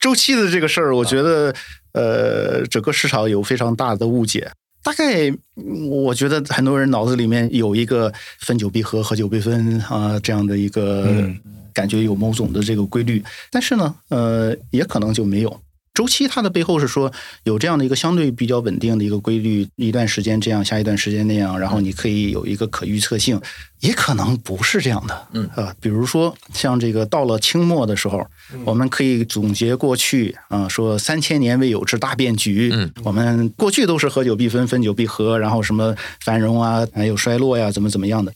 [0.00, 1.54] 周期的这个事儿，我觉得
[1.92, 4.50] 呃，整个市场有非常大的误解。
[4.82, 11.38] 大概嗯我觉得很多人脑子里面有一个分久必合，合久必分啊这样的一个嗯
[11.74, 13.22] 感觉，有某种的这个规律。
[13.50, 15.60] 但是呢，呃，也可能就没有。
[15.98, 23.40] 周期它的背后是说有这样的一个相对比较稳定的一个规律，一段时间这样，下一段时间那样，然后你可以有一个可预测性，
[23.80, 28.24] 也可能不是这样的，嗯啊，比如说像这个到了清末的时候，
[28.64, 35.92] 我们可以总结过去啊，说三千年未有之大变局，嗯，我们过去都是合久必分，分久必合，然后什么
[36.24, 38.32] 繁荣啊，还有衰落呀，怎么怎么样的。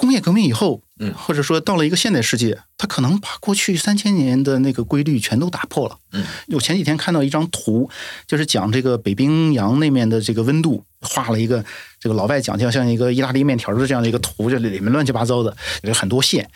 [0.00, 5.98] 工业革命以后，嗯或者说到了一个现代世界，它可能把过去三千年的那个规律全都打破了。
[6.12, 7.90] 嗯，我前几天看到一张图，
[8.26, 11.62] 就是讲这个北冰洋那面的这个温度，画了一个
[12.00, 16.48] 这个老外讲叫像一个意大利面条的这样的一个图，这里面乱七八糟的，有很多线。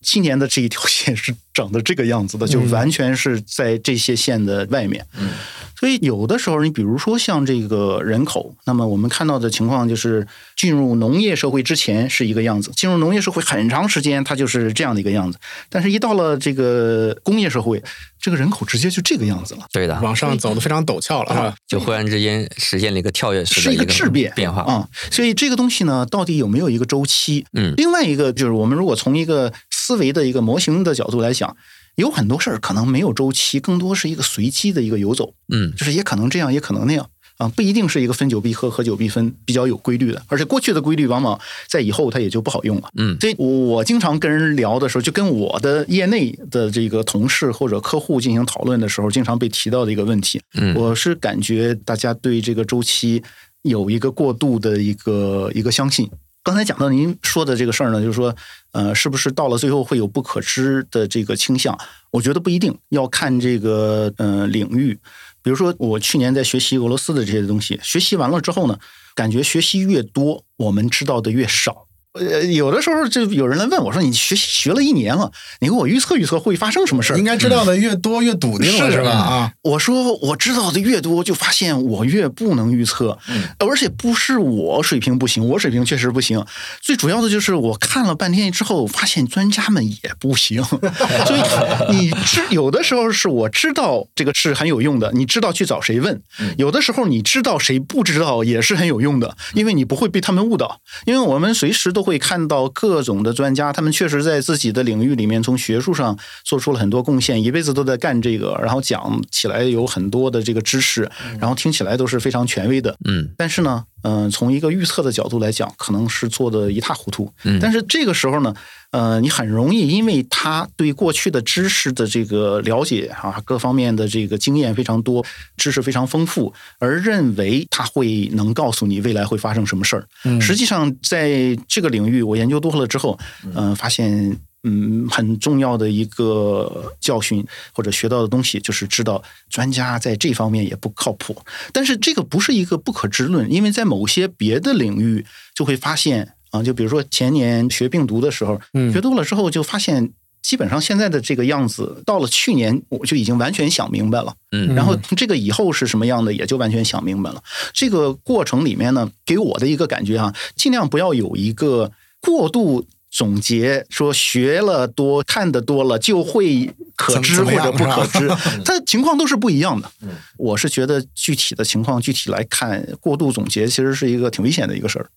[0.00, 5.04] 今年的这一条线是长得这个样子的，就完全是在这些线的外面。
[5.18, 5.30] 嗯，
[5.78, 17.82] 所以有的时候，你比如说像这个人口，那么我们看到的情况就是，进入农业社会之前是一个样子，进入农业社会很长时间它就是这样的一个样子，但是一到了这个工业社会，
[18.20, 19.60] 这个人口直接就这个样子了。
[19.72, 21.54] 对的，往上走的非常陡峭了，是吧？
[21.68, 24.62] 就忽然之间实现了一个跳跃式是一个质变变化。
[24.62, 27.44] 啊、所以这个东西呢，到底有没有一个周期？
[27.52, 31.54] 嗯另外一个就是，我们如果从一个思维的一个模型的角度来讲，
[31.96, 42.88] 有很多事儿可能没有周期，更多是一个随机的一个游走，嗯就是也可能这样，也可能那样啊，不一定是一个分久必合、合久必分比较有规律的，而且过去的规律往往在以后它也就不好用了。
[42.96, 53.22] 嗯所以我经常跟人聊的时候，就跟我的业内的这个同事或者客户进行讨论的时候，经常被提到的一个问题，嗯我是感觉大家对这个周期
[53.62, 56.08] 有一个过度的一个一个相信。
[56.46, 58.32] 刚才讲到您说的这个事儿呢，就是说，
[58.70, 61.76] 呃，是不是到了最后会有不可知的这个倾向？
[62.12, 64.96] 我觉得不一定，要看这个呃领域。
[65.42, 68.78] 比如说，我去年在学习俄罗斯的这些东西，学习完了之后呢，
[69.16, 71.85] 感觉学习越多，我们知道的越少。
[72.18, 79.10] 呃，有的时候就有人来问我说：“你学学了一年了，你给我预测预测会发生什么事儿应？”该知道的越多越笃定了，是是吧？
[79.10, 83.18] 啊，我说我知道的越多，就发现我越不能预测，
[83.58, 86.44] 而且不是我水平不行，我水平确实不行。
[86.80, 90.62] 最主要的就是我看了半天之后，发现专家们也不行。
[91.26, 96.14] 所以你知有的时候是我知道这个是很有用的，你知道去找谁问；
[96.56, 100.80] 有的时候你知道谁不知道也是很有用的，因为你不会被他们误导。
[101.04, 112.96] 因为我们随时都会看到各种的专家，他们确实在自己的领域里面从学术上做出了很多贡献，一辈子都在干这个，然后讲起来有很多的这个知识，然后听起来都是非常权威的。
[113.04, 117.28] 嗯但是呢，嗯、从一个预测的角度来讲，可能是做的一塌糊涂。
[117.44, 118.54] 嗯但是这个时候呢，
[118.92, 125.24] 呃，你很容易因为他对过去的知识的这个了解啊，各方面的这个经验非常多，
[125.56, 130.06] 知识非常丰富，而认为他会能告诉你未来会发生什么事儿。
[130.24, 133.18] 嗯实际上，在这个领域我研究多了之后，
[133.54, 134.38] 嗯、发现。
[134.68, 141.40] 嗯，很重要的一个教训或者学到的东西，就是知道专家在这方面也不靠谱。
[141.72, 145.24] 但是这个不是一个不可知论，因为在某些别的领域
[145.54, 150.10] 就会发现啊，就比如说前年学病毒的时候，嗯学多了之后就发现，
[150.42, 154.34] 基本上现在的这个样子，到了去年我就已经完全想明白了。
[154.50, 157.40] 嗯然后这个以后是什么样的，也就完全想明白了。
[157.72, 162.84] 这个过程里面呢，给我的一个感觉啊，尽量不要有一个过度。
[163.10, 168.28] 总结说学了多看的多了就会可知或者不可知，
[168.64, 169.90] 它情况都是不一样的。
[170.36, 175.08] 我是觉得具体的情况具体来看，过度总结其实是一个挺危险的一个事儿。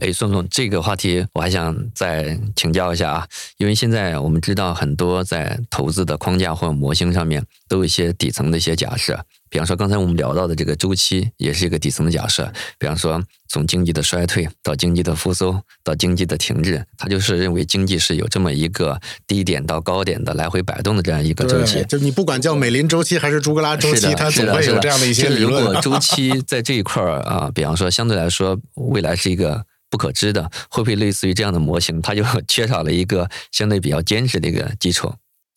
[0.00, 3.26] 哎，宋总，这个话题我还想再请教一下啊，
[3.58, 21.84] 因为现在我们知道很多在投资的框架或者模型上面都有一些底层的一些假设，比方说刚才我们聊到的这个周期也是一个底层的假设，比方说从经济的衰退到经济的复苏到经济的停滞，他就是认为经济是有这么一个低点到高点的来回摆动的这样一个周期，。
[21.84, 25.82] 就你不管叫美林周期还是朱格拉周期，它总会有这样的一些就是如理论果。
[25.82, 35.12] 周期在这一块儿啊，比方说相对来说未来是一个不可知的，会不会类似于这样的模型，它就缺少了一个相对比较坚实的一个基础？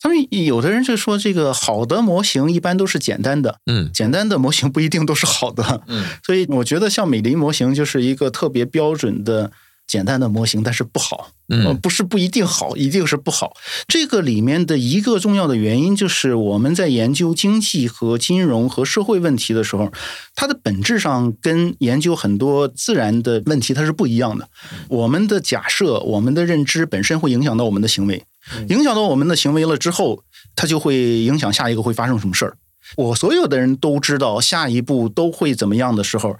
[0.06, 5.82] 他们有的人就说，这个好的模型一般都是简单的，嗯简单的模型不一定都是好的。
[5.88, 9.50] 嗯， 所以我觉得像美林模型就是一个特别标准的
[9.84, 11.32] 简单的模型，但是不好。
[11.48, 13.52] 嗯呃不是不一定好，一定是不好。
[13.88, 19.92] 这个里面的一个重要的原因就是我们在研究经济和金融和社会问题的时候，
[20.36, 24.48] 它的本质上跟研究很多自然的问题它是不一样的。
[24.88, 28.24] 我们的假设、我们的认知本身会影响到我们的行为，
[28.68, 30.22] 影响到我们的行为了之后，
[30.54, 32.56] 它就会影响下一个会发生什么事儿。
[32.96, 36.36] 我所有的人都知道下一步都会怎么样的时候，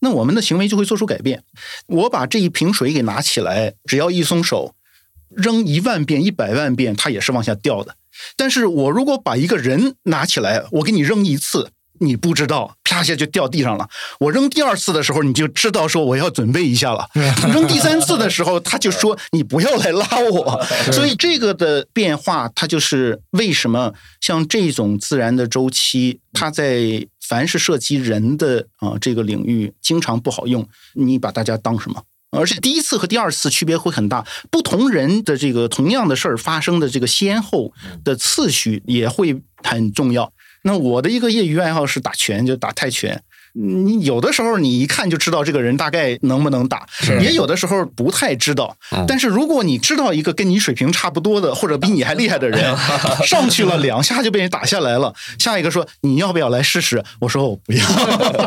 [0.00, 1.42] 那我们的行为就会做出改变。
[1.86, 4.74] 我把这一瓶水给拿起来，只要一松手，
[5.30, 7.96] 扔一万遍、一百万遍，它也是往下掉的。
[8.36, 13.88] 但是我如果把一个人拿起来，我给你扔一次，你不知道，啪一下就掉地上了。
[14.20, 17.08] 我扔第二次的时候，你就知道说我要准备一下了。
[17.52, 20.64] 扔第三次的时候，他就说你不要来拉我。
[20.92, 30.68] 所以这个的变化，它就是为什么像这种自然的周期，它在凡是涉及人的啊、这个领域，经常不好用。
[30.94, 32.02] 你把大家当什么？
[32.32, 37.72] 而且第一次和第二次区别会很大，不同人的这个同样的事儿发生的这个先后
[38.04, 40.30] 的次序也会很重要。
[40.66, 43.22] 那我的一个业余爱好是打拳，就打泰拳。
[43.54, 46.84] 你有的时候你一看就知道这个人大概能不能打，
[47.22, 48.76] 也有的时候不太知道。
[49.06, 52.76] 但是如果你知道一个跟你水平差不多的，或者比你还厉害的人
[53.24, 57.02] 上去了两下就被人打下来了，下一个说你要不要来试试？
[57.20, 57.86] 我说我不要。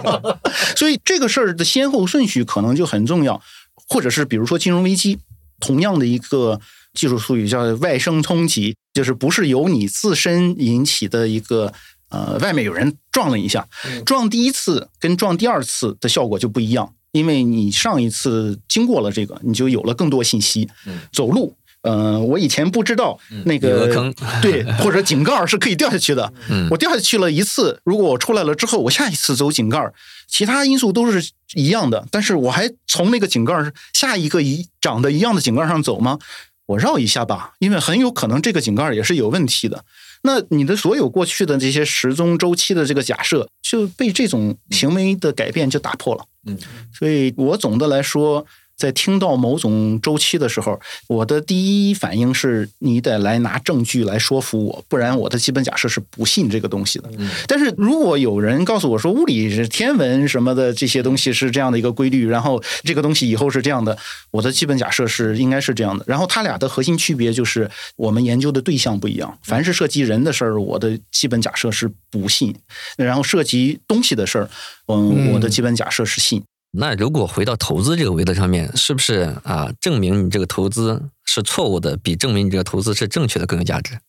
[0.76, 3.42] 所以这个事儿的先后顺序可能就很重要，
[3.88, 5.18] 或者是比如说金融危机，
[5.60, 6.60] 同样的一个
[6.94, 11.74] 技术术语叫外生冲击，就是不是由你自身引起的一个。
[12.10, 13.68] 呃，外面有人撞了一下，
[14.06, 20.68] 撞第一次跟撞第二次的效果就不一样，因为你上一次经过了这个，你就有了更多信息。
[21.12, 26.34] 走路，呃，我以前不知道那个坑对， 或者井盖是可以掉下去的。
[26.72, 29.92] 我掉下去了一次，如果我出来了之后，我下一次走井盖，
[30.28, 33.54] 其他因素都是一样的，但是我还从那个井盖
[33.94, 36.18] 下一个一长得一样的井盖上走吗？
[36.66, 39.84] 我绕一下吧，因为很有可能这个井盖也是有问题的。
[40.22, 46.26] 那你的所有过去的这些时钟周期的这个假设就被这种行为的改变就打破了。
[46.46, 46.58] 嗯，
[46.94, 48.46] 所以我总的来说，
[48.80, 57.12] 在听到某种周期的时候，我的第一反应是你得来拿证据来说服我，不然我的基本假设是不信这个东西的。
[57.46, 63.98] 但是如果有人告诉我说物理是天文什么的这些东西是这样的一个规律，然后这个东西以后是这样的，
[64.32, 66.06] 我的基本假设是应该是这样的。
[66.08, 69.38] 然后它俩的核心区别就是我们研究的对象不一样。
[69.44, 72.54] 凡是涉及人的事儿，我的基本假设是不信；
[72.98, 74.50] 然后涉及东西的事儿，
[74.88, 76.42] 嗯，我的基本假设是信。
[76.72, 79.74] 那如果回到投资这个维度上面，是不是啊？
[79.82, 84.00] 证明你这个投资是错误的，比证明你这个投资是正确的更有价值？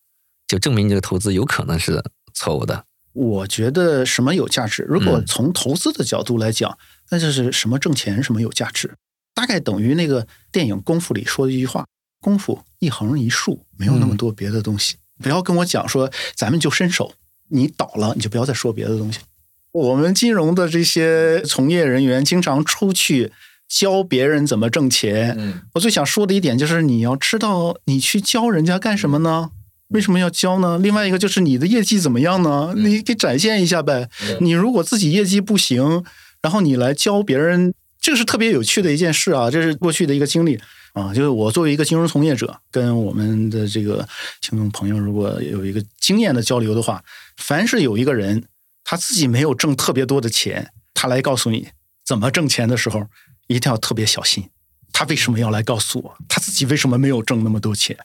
[0.46, 2.02] 就证明你这个投资有可能是
[2.34, 2.84] 错误的。
[3.12, 4.82] 我觉得什么有价值？
[4.82, 6.78] 如果从投资的角度来讲，
[7.10, 8.94] 那就是什么挣钱，什么有价值。
[9.34, 11.86] 大概等于那个电影《功夫》里说的一句话
[12.20, 17.14] ：“功夫一横一竖，没有那么多别的东西。”不要跟我讲说咱们就伸手，
[17.48, 19.20] 你倒了你就不要再说别的东西。
[19.72, 23.30] 我们金融的这些从业人员经常出去
[23.68, 25.36] 教别人怎么挣钱。
[25.38, 29.50] 嗯，我最想说的一点就是，你要知道，你去教人家干什么呢？
[29.90, 30.76] 为什么要教呢？
[30.78, 32.74] 另外一个就是你的业绩怎么样呢？
[32.76, 34.08] 你给展现一下呗。
[34.40, 36.02] 你如果自己业绩不行，
[36.42, 39.48] 然后你来教别人，这个是特别有趣的一件事啊。
[39.48, 40.58] 这是过去的一个经历
[40.94, 44.08] 啊，就是我作为一个金融从业者，跟我们的这个
[44.40, 47.02] 听众朋友，如果有一个经验的交流的话，
[47.36, 48.42] 凡是有一个人。
[48.90, 51.68] 他自己没有挣特别多的钱，他来告诉你
[52.04, 53.06] 怎么挣钱的时候，
[53.46, 54.50] 一定要特别小心。
[54.92, 56.16] 他为什么要来告诉我？
[56.28, 57.96] 他自己为什么没有挣那么多钱？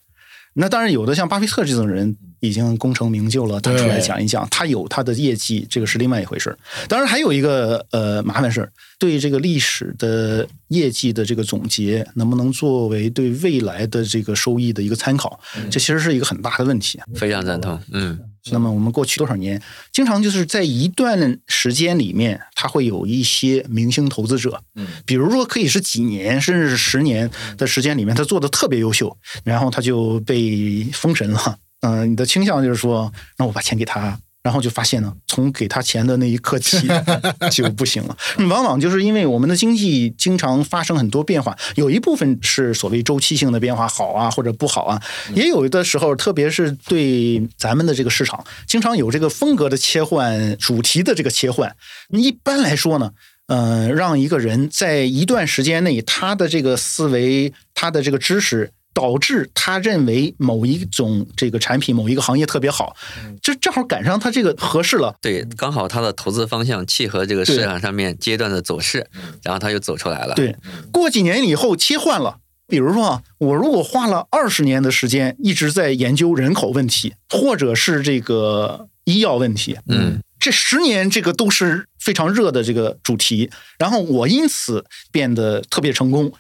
[0.54, 6.56] 那当然有的像巴菲特这种人已经功成名就了，他出来讲一讲，他有他的业绩，这个是另外一回事
[6.88, 15.40] 当然还有一个呃麻烦事儿，对这个历史的业绩的这个总结，能不能作为对未来的这个收益的一个参考？
[15.70, 17.00] 这其实是一个很大的问题。
[17.16, 18.20] 非常赞同，嗯。
[18.52, 19.60] 那么我们过去多少年，
[19.92, 31.58] 经常就是在一段时间里面，他会有一些明星投资者，嗯，比如说可以是几年甚至是十年的时间里面，他做的特别优秀，然后他就被封神了。
[31.82, 34.20] 嗯，你的倾向就是说，那我把钱给他。
[34.46, 36.88] 然后就发现呢，从给他钱的那一刻起
[37.52, 38.16] 就不行了。
[38.48, 45.02] 往往就是因为我们的经济经常发生很多变化，有一部分是所谓周期性的变化，好啊或者不好啊，
[45.34, 51.76] 也有的时候，特别是对咱们的这个市场，经常有这个风格的切换、主题的这个切换。
[52.10, 53.14] 一般来说呢，
[53.48, 58.72] 嗯，让一个人在一段时间内，他的这个思维、他的这个知识。
[58.96, 62.96] 导致他认为某一种这个产品、某一个行业特别好，
[63.42, 65.14] 这正好赶上他这个合适了。
[65.22, 69.06] 对，刚好他的投资方向契合这个市场上面阶段的走势，
[69.44, 70.34] 然后他就走出来了。
[70.34, 70.56] 对，
[70.94, 72.38] 过几年以后切换了。
[72.68, 86.32] 比如说啊，我如果花了二十年的时间一直在研究人口问题，或者是这个医药问题，嗯，这十年这个都是非常热的这个主题，然后我因此变得特别成功。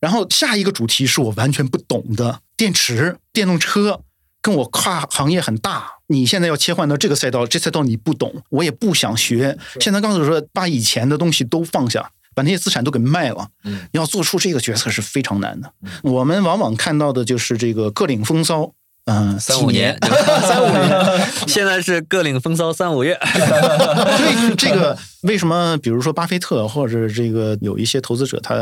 [0.00, 4.02] 然后下一个主题是我完全不懂的电池、电动车，
[4.40, 5.98] 跟我跨行业很大。
[6.06, 9.58] 你现在要切换到这个赛道，这赛道你不懂，我也不想学。
[9.78, 13.48] 现在告诉说，把以前的东西都放下，把那些资产都给卖了。
[13.64, 15.72] 嗯，要做出这个决策是非常难的。
[16.02, 18.72] 我们往往看到的就是这个各领风骚。
[19.10, 19.98] 嗯，三五年，
[20.40, 23.18] 三五年，现在是各领风骚三五月。
[23.26, 28.54] 所以 这个为什么，比如说巴菲特或者这个有一些投资者，他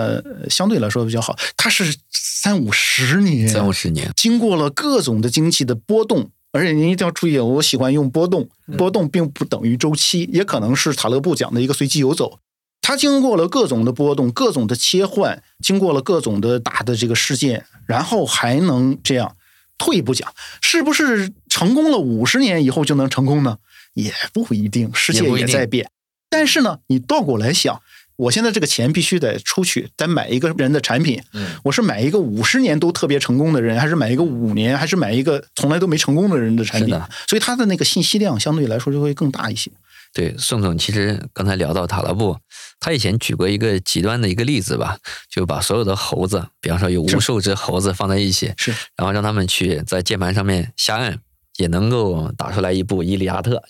[0.49, 12.39] 相对来说比较好，他是三五十年，三五十年，经过了各种的经济的波动，而且您一定要注意，我喜欢用波动，波动并不等于周期，也可能是塔勒布讲的一个随机游走。
[12.81, 19.35] 他经过了各种的波动，各种的切换，经过了各种的大的这个事件，然后还能这样。
[19.79, 23.59] 退一步讲，是不是成功了五十年以后就能成功呢？
[23.95, 25.89] 也不一定，世界也在变。
[26.29, 27.81] 但是呢，你倒过来想，
[28.17, 31.23] 我现在这个钱必须得出去，得买一个人的产品。
[31.33, 36.95] 嗯，我是买一个五十年都特别成功的人，还是买一个五年，还是买一个从来都没成功的人的产品？
[37.27, 39.71] 所以他的那个信息量相对来说就会更大一些。
[40.19, 42.37] 对，宋总，其实刚才聊到塔拉布，
[42.81, 44.99] 他以前举过一个极端的一个例子吧，
[45.31, 51.21] 就把所有的猴子，比方说有无数只猴子放在一起，是，然后让他们去在键盘上面瞎按。
[51.59, 53.63] 也能够打出来一部《伊利亚特》，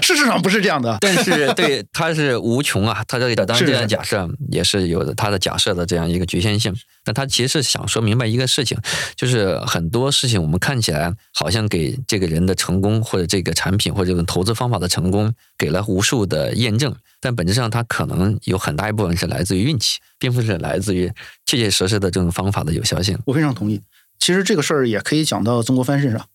[0.04, 0.98] 事实上不是这样的。
[1.00, 6.74] 但是对它是无穷啊，它这个当然这样假设也是有的，它的假设的这样一个局限性。
[7.04, 8.76] 但他其实是想说明白一个事情，
[9.16, 21.10] 就是很多事情我们看起来好像给这个人的成功或者这个产品或者这种投资方法的成功给了无数的验证，但本质上它可能有很大一部分是来自于运气，并不是来自于
[21.46, 23.18] 切切实实的这种方法的有效性。
[23.24, 23.80] 我非常同意。
[24.18, 26.26] 其实这个事儿也可以讲到曾国藩身上。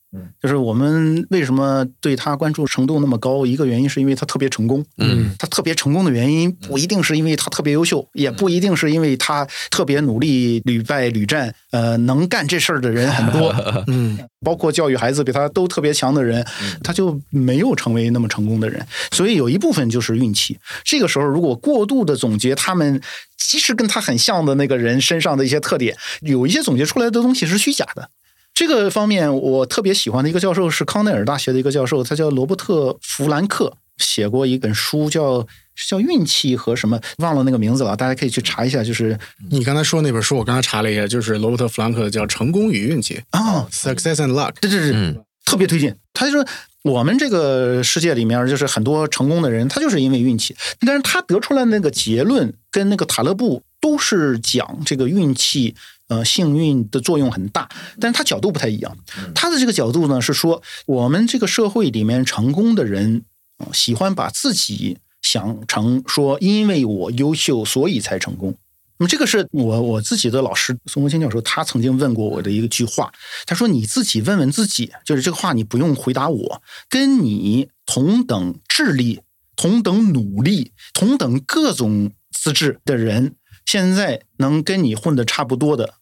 [0.41, 3.45] 就是我们为什么对他关注程度那么高？
[3.45, 4.85] 一个原因是因为他特别成功。
[4.97, 11.53] 嗯，他特别成功的原因不一定是因为他特别优秀，也不一定是因为他特别努力、屡败屡战。
[11.71, 13.53] 呃，能干这事儿的人很多，
[13.87, 16.45] 嗯，包括教育孩子比他都特别强的人，
[16.83, 18.85] 他就没有成为那么成功的人。
[19.11, 20.59] 所以有一部分就是运气。
[20.83, 23.01] 这个时候，如果过度的总结他们
[23.37, 28.09] 其实跟他很像的那个人身上的一些特点，有一些总结出来的东西是虚假的。
[28.53, 38.83] 这个方面，我特别喜欢的一个教授是康奈尔大学的一个教授，他叫罗伯特·弗兰克，写过一本书叫是叫运气和什么，忘了那个名字了，大家可以去查一下。
[38.83, 39.17] 就是
[39.49, 44.53] 你刚才说那本书，我刚才查了一下，就是罗伯特·弗兰克的叫《成功与运气》啊，，Success and Luck。
[44.61, 45.97] 对对对，嗯特别推荐。
[46.13, 46.45] 他就说，
[46.83, 55.75] 我们这个世界里面，就是很多成功的人，他就是因为运气，但是他得出来那个结论跟那个塔勒布都是讲这个运气。
[56.09, 58.97] 呃，幸运的作用很大，但是他角度不太一样。
[59.33, 63.23] 他的这个角度呢是说，我们这个社会里面成功的人，
[63.57, 68.55] 呃喜欢把自己想成说，因为我优秀，所以才成功。
[68.97, 73.11] 那么这个是我我自己的老师宋国清教授，他曾经问过我的一句话，
[73.45, 79.21] 他说：“你自己问问自己，就是这个话你不用回答我，跟你同等智力、
[79.55, 83.35] 同等努力、同等各种资质的人，
[83.65, 85.95] 现在能跟你混的差不多的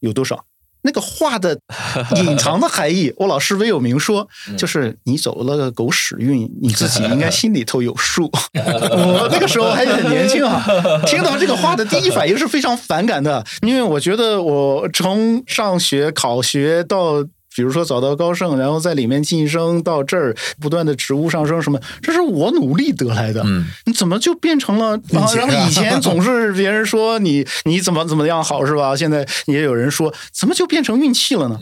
[0.00, 0.44] 有多少？”
[0.86, 1.58] 那个话的
[2.16, 8.30] 隐藏的含义，我老师没有明说，就是你走了个狗屎运，你自己应该心里头有数。
[8.54, 10.62] 我那个时候还很年轻啊，
[11.06, 17.24] 听到这个话的第一反应是非常反感的，因为我觉得我从上学、考学到。
[17.54, 23.42] 比如说早到高盛，然后在里面晋升到这儿，不断的职务上升，什么，这是我努力得来的。
[23.44, 24.96] 嗯，你怎么就变成了？
[24.96, 28.96] 啊、然后以前总是别人说你 你怎么怎么样好是吧？
[28.96, 31.58] 现在也有人说，怎么就变成运气了呢？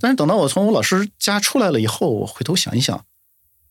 [0.00, 2.96] 但是等到我从我老师家出来了以后，我回头想一想，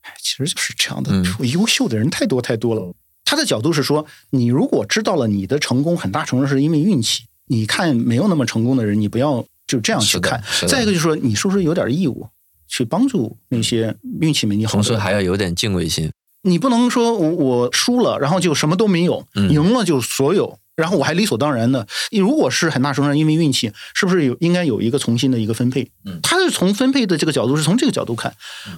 [0.02, 1.12] 哎，其实就是这样的。
[1.12, 2.94] 嗯优秀的人太多太多了。
[3.26, 9.44] 他的角度是说，你如果知道了你的成功很大程度是因为运气，你看没有那么成功的人，你不要
[9.74, 10.42] 就这样去看。
[10.68, 12.28] 再一个就是说，你是不是有点义务
[12.68, 14.72] 去帮助那些运气没你好？
[14.72, 16.12] 同时还要有点敬畏心。
[16.44, 21.88] 你不能说我我输了，然后就什么都没有，嗯赢了就所有，然后我还理所当然的。
[22.12, 25.90] 你如果是很大程度上因为运气，是不是有应该有一个重新的一个分配？
[26.06, 28.36] 嗯他是从分配的这个角度，是从这个角度看。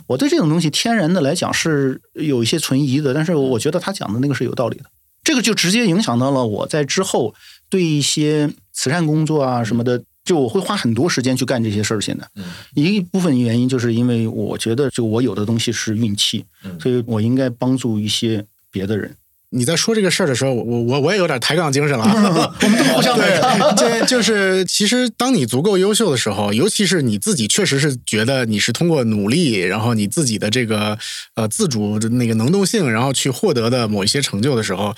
[0.08, 4.86] 我对这种东西天然的来讲是有一些存疑的，但是我觉得他讲的那个是有道理的。
[5.24, 7.34] 这个就直接影响到了我在之后
[7.68, 12.02] 对一些慈善工作啊什么的，就我会花很多时间去干这些事儿。
[12.02, 12.28] 现在，
[12.74, 16.44] 一部分原因就是因为我觉得，就我有的东西是运气，
[16.82, 19.16] 所以我应该帮助一些别的人。
[19.52, 22.54] 你在说这个事儿的时候，我我我也有点抬杠精神了啊。
[22.62, 23.40] 我们都互相 对，
[23.78, 30.98] 这就是其实当你足够优秀的时候，尤其是你自己确实是觉得你是通过努力，然后你自己的这个
[31.36, 34.94] 呃自主的那个能动性，然后去获得的某一些成就的时候，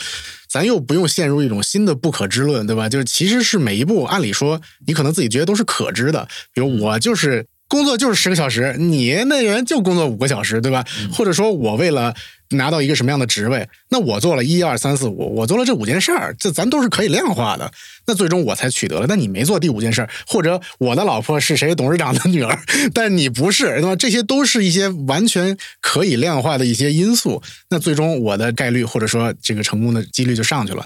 [0.49, 2.87] 咱又不用陷入一种新的不可知论，对吧？
[2.89, 7.47] 就是其实是每一步，按理说你可能自己觉得都是可知的，比如我就是。
[7.69, 10.85] 工作就是十个小时，你那人就工作五个小时，对吧？
[11.11, 12.15] 或者说我为了
[12.51, 17.71] 拿到一个什么样的职位，那我做了一二三四五，我做了这五件事儿，这咱都是可以量化的。
[18.05, 22.57] 那最终我才取得了，那你没做第五件事儿，或者我的老婆是谁董事长的女儿，
[22.93, 23.95] 但你不是，那么？
[23.97, 27.41] 这些都是一些完全可以量化的一些因素。
[27.69, 30.85] 那最终我的概率或者说这个成功的几率就上去了。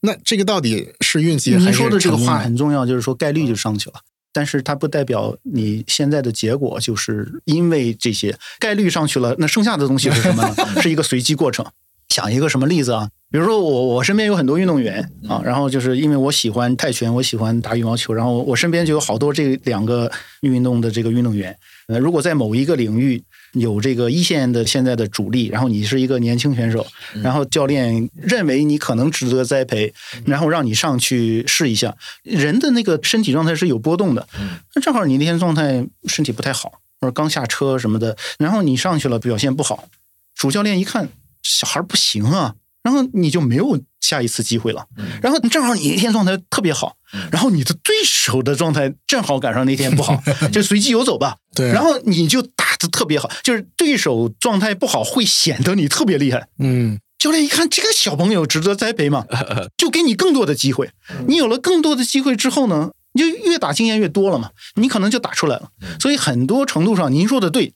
[0.00, 4.00] 那这个到底是运气还是您说的这个话很重要，就是说概率就上去了。
[4.32, 10.54] 但是它不代表你现在的结果就是因为这些概率上去了，那剩下的东西是什么呢？
[10.80, 11.66] 是一个随机过程。
[12.08, 13.08] 想一个什么例子啊？
[13.30, 20.10] 比如说我我身边有很多运动员啊，然后就是因为我喜欢泰拳，我喜欢打羽毛球，然后我身边就有好多这两个
[20.40, 21.56] 运动的这个运动员。
[21.86, 23.22] 呃，如果在某一个领域
[23.52, 26.86] 有这个一线的现在的主力，然后你是一个年轻选手，
[27.22, 29.92] 然后教练认为你可能值得栽培，
[30.24, 31.96] 然后让你上去试一下。
[32.22, 34.28] 人的那个身体状态是有波动的，
[34.74, 39.88] 那正好你那天状态身体不太好，或者刚下车什么的，然后你上去了表现不好，
[40.34, 41.08] 主教练一看
[41.42, 44.86] 小孩不行啊，然后你就没有下一次机会了。
[45.22, 46.96] 然后正好你那天状态特别好，
[47.30, 50.20] 然后你的对手的状态正好赶上那天不好，
[50.52, 51.36] 就随机游走吧。
[51.54, 56.48] 对然后你就打的特别好，就是对手状态不好会显得你特别厉害。
[56.58, 59.26] 嗯教练一看这个小朋友值得栽培嘛，
[59.76, 60.90] 就给你更多的机会。
[61.26, 65.68] 你有了更多的机会之后呢，你就越打经验越多了嘛，你可能就打出来了。
[66.00, 67.74] 所以很多程度上，您说的对。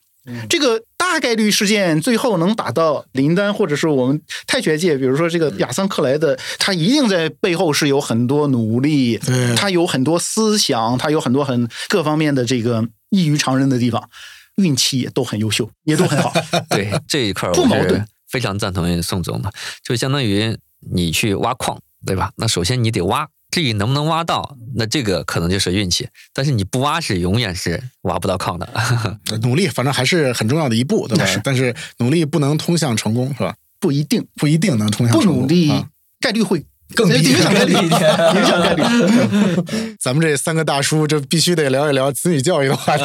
[0.49, 14.09] 这个大概率事件最后能打到林丹，或者是我们泰拳界，比如说这个亚桑克莱的，他一定在背后是有很多努力，对他有很多思想，他有很多很各方面的这个异于常人的地方。
[14.57, 16.33] 运气也都很优秀，也都很好。
[16.71, 19.53] 对这一块不矛盾非常赞同宋总的，
[19.83, 20.57] 就相当于
[20.93, 22.31] 你去挖矿，对吧？
[22.37, 26.09] 那首先你得挖，至于能不能挖到，那这个可能就是运气。
[26.33, 28.69] 但是你不挖是永远是挖不到矿的。
[29.43, 31.41] 努力反正还是很重要的一步，对吧是？
[31.45, 33.55] 但是努力不能通向成功，是吧？
[33.79, 35.43] 不一定，不一定能通向不成功。
[35.43, 35.87] 努力啊
[36.21, 38.83] 概率会更低影响概率，影响概率。
[40.03, 43.05] 咱们这三个大叔，这必须得聊一聊子女教育的话题。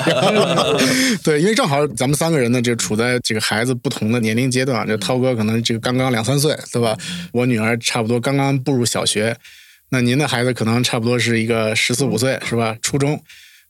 [1.23, 4.87] 对，因为正好咱们三个人呢，就处在这个孩子不同的年龄阶段。
[4.87, 6.97] 这涛哥可能这个刚刚两三岁，对吧？
[7.33, 9.37] 我女儿差不多刚刚步入小学，
[9.89, 12.77] 那您的孩子可能差不多是一个十四五岁，是吧？
[12.81, 13.21] 初中。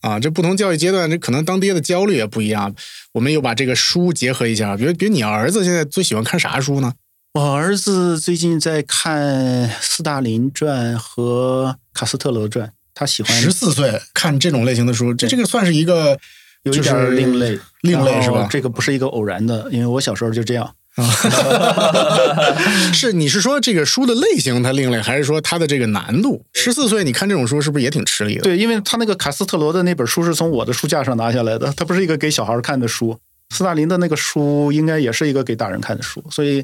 [0.02, 2.74] 啊，这不同教育阶段，这可能当爹的焦虑也不一样。
[3.12, 6.94] 我们又把这个书结合一下，比如，比如你儿子现在最喜欢看啥书呢？
[7.34, 16.18] 我儿子最近在看斯大林传和卡斯特罗传，他喜欢十四岁看这种类型的书，这这个算是一个
[16.64, 20.74] 有一点就是另类，另类是吧这个不是一个偶然的，因为我小时候就这样。
[22.93, 26.43] 是你是说这个书的类型它另类，还是说它的这个难度？
[26.54, 28.41] 十四岁你看这种书是不是也挺吃力的？
[28.41, 33.18] 对，因为他那个卡斯特罗的那本书是从我的书架上拿下来的，它不是一个给小孩看的书。
[33.52, 36.64] 斯大林的那个书应该也是一个给大人看的书，所以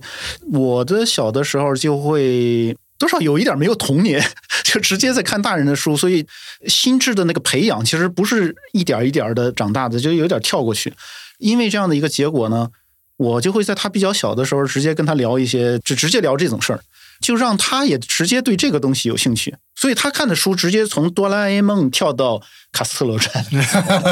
[0.53, 4.23] 我的小的时候就会多少有一点没有童年，
[4.63, 6.23] 就直接在看大人的书，所以
[6.67, 10.93] 心智的那个培养其实不是一点一点的长大的，就有点跳过去。
[11.39, 12.69] 因为这样的一个结果呢，
[13.17, 16.79] 我就会在他比较小的时候直接跟他聊一些，就直接聊这种事儿，
[17.21, 19.55] 就让他也直接对这个东西有兴趣。
[19.75, 22.41] 所以他看的书直接从哆啦 A 梦跳到
[22.71, 23.45] 卡斯特罗传。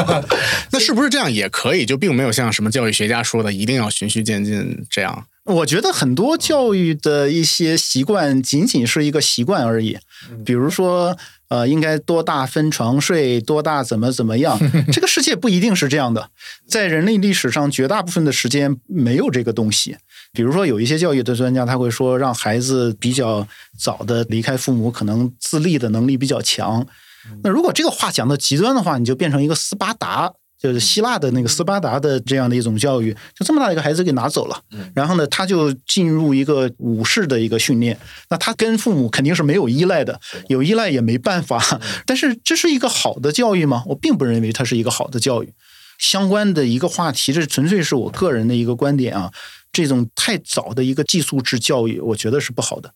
[0.72, 1.84] 那是不是这样也可以？
[1.86, 5.26] 就并没有像什么教育学家说的一定要循序渐进这样。
[5.44, 9.98] 我觉得很多教育的一些习惯仅仅是一个习惯而已，
[10.42, 11.14] 比如说，
[11.54, 14.58] 呃，应该多大分床睡，多大怎么怎么样，
[14.92, 16.28] 这个世界不一定是这样的，
[16.66, 19.96] 在人类历史上绝大部分的时间没有这个东西。
[20.32, 23.46] 比如说，有一些教育的专家他会说，让孩子比较
[23.78, 26.84] 早的离开父母，可能自立的能力比较强。
[27.44, 30.32] 那如果这个话讲的极端的话，你就变成一个斯巴达。
[30.64, 34.58] 就是希腊的那个斯巴达的这样的一种教育，就这么大一个孩子给拿走了，
[34.94, 37.98] 然后呢，他就进入一个武士的一个训练。
[38.30, 41.62] 那他跟父母肯定是没有依赖的，有依赖也没办法。
[42.06, 43.82] 但是这是一个好的教育吗？
[43.88, 45.52] 我并不认为它是一个好的教育。
[45.98, 49.30] 相关的一个话题，这纯粹是我个人的一个观点啊。
[49.70, 52.90] 这种太早的一个寄宿制教育，我觉得是不好的。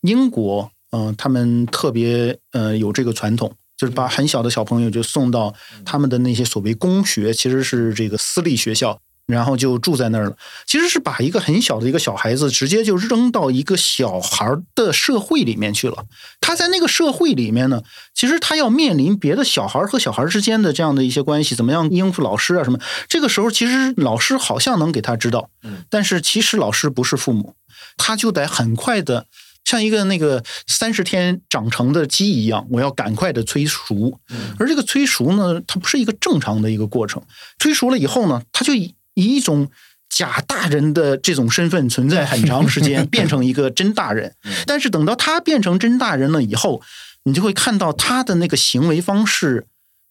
[0.00, 3.52] 英国，嗯、他们特别呃有这个传统。
[3.82, 5.52] 就是把很小的小朋友就送到
[5.84, 10.36] 他们的那些所谓公学，其实是这个私立学校，然后就住在那儿了。
[10.64, 16.04] 其实是把一个很小的一个小孩子直接就扔到一个小孩的社会里面去了。
[16.40, 17.82] 他在那个社会里面呢，
[18.14, 22.78] 其实他要面临别的小孩和小孩之间的这样的一些关系，怎么样应付老师啊什么。
[23.08, 25.50] 这个时候其实老师好像能给他知道，
[25.90, 27.56] 但是其实老师不是父母，
[27.96, 29.26] 他就得很快的。
[29.64, 34.20] 像一个那个三十天长成的鸡一样，我要赶快的催熟。
[34.58, 37.22] 而这个催熟呢，它不是一个正常的一个过程。
[37.58, 39.68] 催熟了以后呢，它就以以一种
[40.10, 44.34] 假大人的这种身份存在很长时间， 变成一个真大人。
[44.66, 46.82] 但是等到他变成真大人了以后，
[47.24, 49.66] 你就会看到他的那个行为方式。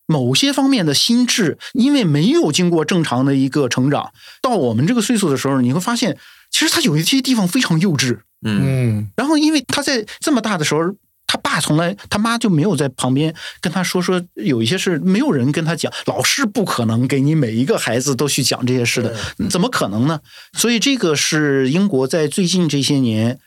[0.08, 6.18] 某些方面的心智，因为没有经过正常的一个成长，到我们这个岁数的时候，你会发现，
[6.50, 8.20] 其实他有一些地方非常幼稚。
[8.44, 10.82] 嗯，然后，因为他在这么大的时候，
[11.28, 19.16] 他爸从来他妈就没有在旁边跟他说说，有一些事没有人跟他讲，老师不可能给你每一个孩子都去讲这些事的，
[19.50, 20.20] 怎么可能呢？
[20.54, 23.40] 所以，这个是英国在最近这些年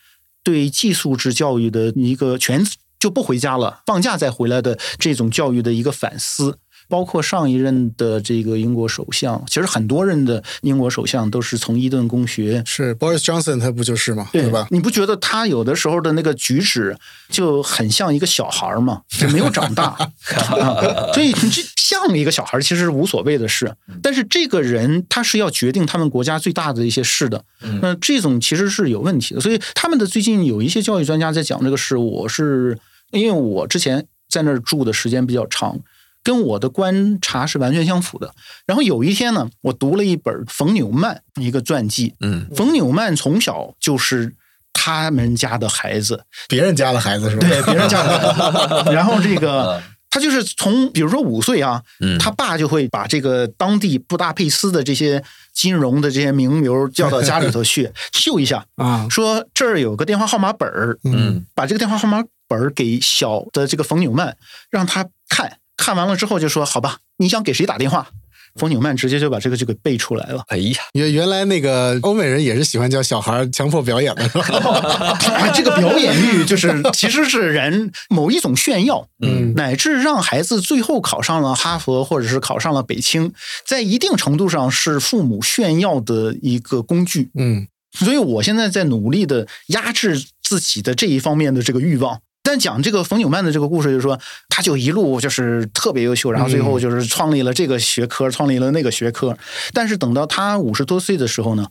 [0.42, 2.64] 对寄宿制教育的一个全
[2.98, 6.58] 就不回家了，放假再回来的这种教育的一个反思。
[6.94, 14.28] 包括上一任的这个英国首相，其实很多任的英国首相都是从伊顿公学是 Boris Johnson 他不就是吗？
[14.30, 14.68] 对吧？
[14.70, 16.96] 你不觉得他有的时候的那个举止
[17.28, 19.02] 就很像一个小孩吗？
[19.08, 23.74] 就没有长大，啊所以你这像一个小孩其实是无所谓的事。
[24.00, 27.44] 但是这个人他是要决定他们国家最大的一些事的，
[27.82, 29.40] 那这种其实是有问题的。
[29.40, 32.78] 所以他们的最近有一些教育专家在讲这个事，我是
[33.10, 35.80] 因为我之前在那儿住的时间比较长。
[36.24, 38.34] 跟我的观察是完全相符的。
[38.66, 42.14] 然后有一天呢，我读了一本冯纽曼一个传记。
[42.18, 44.34] 嗯，冯纽曼从小就是
[44.72, 47.46] 他们家的孩子，别人家的孩子是吧？
[47.46, 48.90] 对别人家的孩子。
[48.96, 55.22] 然后这个他就是从比如说五岁啊，嗯他爸就会把这个当地布达佩斯的这些
[55.52, 64.36] 金融的这些名流叫到家里头去 秀一下，啊，说这儿有个电话号码本儿，嗯把这个电话号码本儿给小的这个冯纽曼，
[64.70, 68.08] 让他看看完了之后就说：“好吧，你想给谁打电话？”
[68.56, 70.44] 冯纽曼直接就把这个就给背出来了。
[70.46, 75.18] 哎呀，原原来那个欧美人也是喜欢教小孩强迫表演的，是吧？
[75.52, 83.32] 这个表演欲就是其实是人某一种炫耀，嗯乃至让孩子最后考上了哈佛或者是考上了北清，
[83.66, 87.30] 在一定程度上是父母炫耀的一个工具。
[87.36, 87.66] 嗯
[87.98, 92.20] 所以我现在在努力的压制自己的这一方面的这个欲望。
[92.44, 94.16] 但讲这个冯纽曼的这个故事，就是说，
[94.50, 99.36] 他就一路就是特别优秀，然后最后就是创立了这个学科，创立了那个学科。
[99.72, 101.66] 但是等到他五十多岁的时候呢，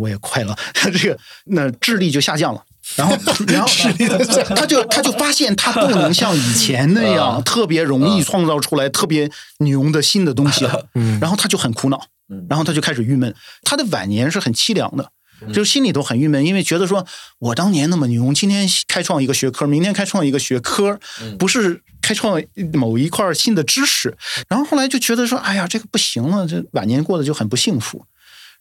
[0.00, 2.64] 我也快了， 这个那智力就下降了。
[2.96, 3.14] 然后，
[3.46, 3.68] 然后
[4.56, 10.86] 他就他就发现他不能像以前那样 特别容易创造出来特别牛的新的东西了。
[10.94, 12.00] 嗯然后他就很苦恼，
[12.48, 13.34] 然后他就开始郁闷。
[13.62, 15.10] 他的晚年是很凄凉的，
[15.52, 17.06] 就心里都很郁闷，因为觉得说
[17.38, 20.98] 我当年那么牛，今天开创一个学科，明天开创一个学科，
[21.38, 24.16] 不是开创某一块新的知识。
[24.48, 28.04] 然后后来就觉得说，哎呀，这个不行了，这晚年过得就很不幸福。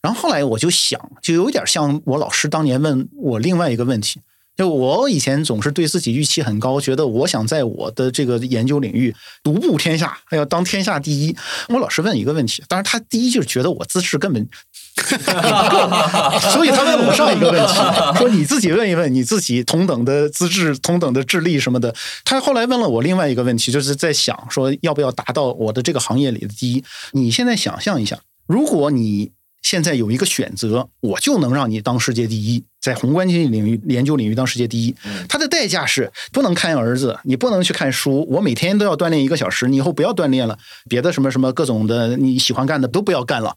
[0.01, 4.21] 然后后来我就想，就有点像我老师当年问我另外一个问题。
[4.55, 11.35] 就我以前总是对自己预期很高，觉得我想在我的这个研究领域独步天下，要当天下第一。
[11.69, 14.49] 我老师问一个问题，当然他第一就是觉得我资质根本
[16.51, 17.73] 所以他问我上一个问题，
[18.17, 21.93] 说你自己问一问你自己同等的资质、同等的智力什么的。
[22.25, 26.83] 他后来问了我另外一个问题，就是在想说要不要达到我的这个行业里的第一。
[27.11, 29.31] 你现在想象一下，如果你
[29.61, 34.95] 现在有一个选择，我就能让你当世界第一，在宏观经济领域、研究领域当世界第一。
[35.27, 40.57] 它的代价是不能看儿子，你不能去看书，我每天都要锻炼一个小时，你以后不要锻炼了，
[40.89, 43.55] 别的什么什么各种的你喜欢干的都不要干了。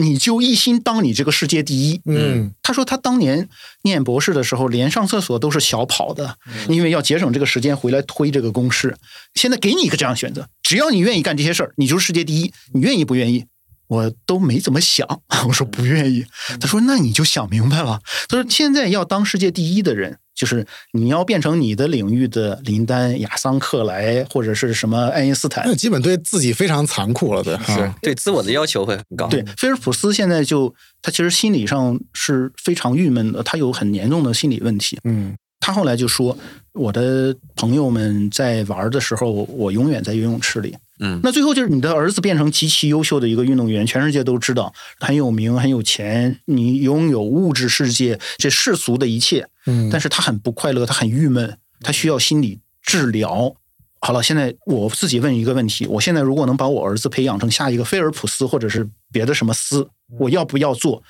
[0.00, 2.00] 你就一心当你这个世界第一。
[2.06, 3.48] 嗯他说他当年
[3.82, 6.36] 念博士的时候，连上厕所都是小跑的，
[6.68, 8.96] 因为要节省这个时间回来推这个公式。
[9.34, 12.52] 现在给你一个这样的选择，只要你愿意干这些事儿，你就是世界第一。
[12.72, 13.46] 你愿意不愿意？
[13.88, 15.06] 我都没怎么想，
[15.46, 16.24] 我说不愿意。
[16.60, 18.00] 他说那你就想明白了。
[18.28, 25.74] 他说现在要当世界第一的人，就是你要变成你的领域的林丹、亚桑克莱或者是什么爱因斯坦那。
[25.74, 29.28] 基本对自己非常残酷了，对，是啊对自我的要求会很高。
[29.28, 34.98] 对，菲尔普斯现在就他其实心理上是非常郁闷的，他有很严重的心理问题。
[35.04, 36.36] 嗯他后来就说
[36.74, 40.76] ：“我的朋友们在玩的时候，我永远在游泳池里。
[41.00, 53.56] 嗯那最后就是你的儿子变成极其优秀的一个运动员，全世界都知道，很有名，很有钱，你拥有物质世界这世俗的一切，嗯，但是他很不快乐，他很郁闷，他需要心理治疗。
[54.00, 59.88] 好了，现在我自己问一个问题：我现在如果能把我儿子培养成下一个菲尔普斯或者是别的什么斯，
[60.18, 61.02] 我要不要做？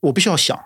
[0.00, 0.58] 我必须要想。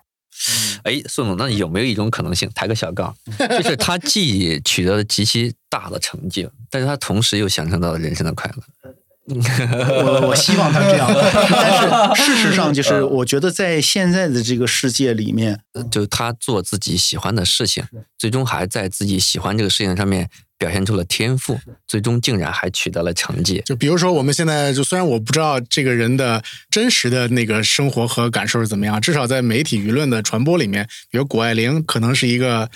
[0.85, 8.95] 哎，宋总，那有没有一种可能性，抬个小杠，就是他既取得了极其大的成就，但是他同时又享受到了人生的快乐？
[9.33, 17.85] 我我希望他这样， 但是事实上就是，我觉得在现在的这个世界里面，就他做自己喜欢的事情，
[18.19, 20.29] 最终还在自己喜欢这个事情上面
[20.61, 23.63] 表现出了天赋，最终竟然还取得了成绩。
[23.65, 32.69] 就比如说，我们现在就虽然我不知道这个人的真实的那个生活和感受是怎么样，至少在媒体舆论的传播里面，比如谷爱凌可能是一个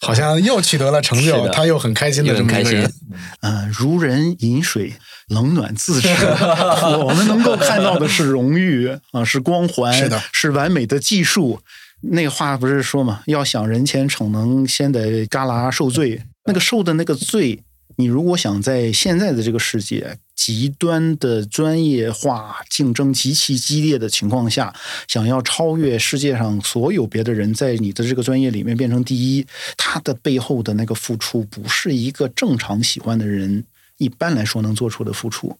[0.00, 2.92] 好像又取得了成就，他又很开心的这么一个人。，
[3.40, 4.94] 呃，如人饮水，
[5.28, 6.08] 冷暖自知。
[7.04, 11.60] 我们能够看到的是荣誉啊，是光环，是的是完美的技术。
[12.00, 16.22] 那个话不是说嘛，要想人前逞能，先得旮旯受罪。
[16.48, 17.62] 那个受的那个罪，
[17.96, 24.74] 你如果想在现在的这个世界极端的专业化、竞争极其激烈的情况下，
[25.06, 29.46] 想要超越世界上所有别的人，在你的这个专业里面变成第一，
[29.76, 33.62] 他的背后的那个付出，不是一个正常喜欢的人
[33.98, 35.54] 一般来说能做出的付出。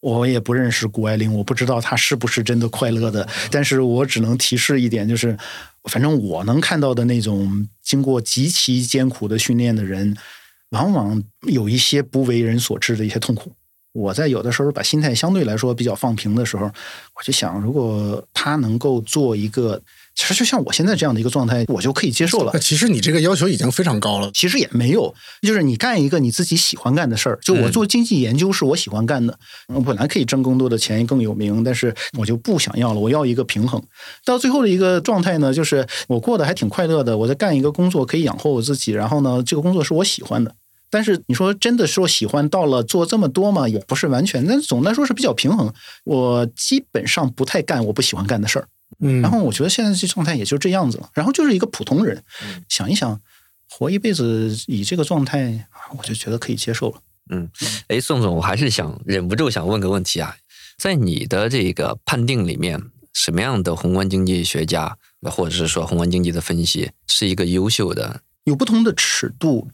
[0.00, 5.36] 我也不认识谷爱凌，我不知道她是不是真的快乐的，但是我只能提示一点，就是
[5.88, 10.16] 反正我能看到的那种经过极其艰苦的训练的人，
[10.70, 13.52] 往往有一些不为人所知的一些痛苦。
[13.92, 19.82] 我在有的时候把心态相对来说比较放平的时候，我就想，如果他能够做一个，
[20.18, 22.58] 其实就像我现在这样的一个状态，我就可以接受了那。
[22.58, 24.28] 其实你这个要求已经非常高了。
[24.34, 27.38] 其实也没有，就是你干一个你自己喜欢干的事儿。
[27.40, 29.38] 就我做经济研究是我喜欢干的，
[29.72, 33.80] 我本来可以挣更多的钱，更有名，但是我就不想要了，我要一个平衡。
[34.24, 40.52] 到最后的一个状态呢，就是我过得还挺快乐的，我在干一个工作可以养活我自己，然后呢，这个工作是我喜欢的。
[40.90, 45.72] 但是你说真的说喜欢到了做这么多嘛，也不是完全，但总的来说是比较平衡。
[46.02, 48.66] 我基本上不太干我不喜欢干的事儿。
[49.00, 52.22] 嗯，然后我觉得现在这状态也就这样子了，然后就是一个普通人，
[52.68, 53.20] 想一想，
[53.68, 57.00] 活一辈子以这个状态，我就觉得可以接受了。
[57.30, 57.48] 嗯。
[57.88, 60.36] 哎，宋总，我还是想忍不住想问个问题啊，
[60.76, 62.82] 在你的这个判定里面，
[63.12, 68.22] 什么样的宏观经济学家，或者是说宏观经济的分析，是一个优秀的？
[68.44, 69.68] 有不同的尺度，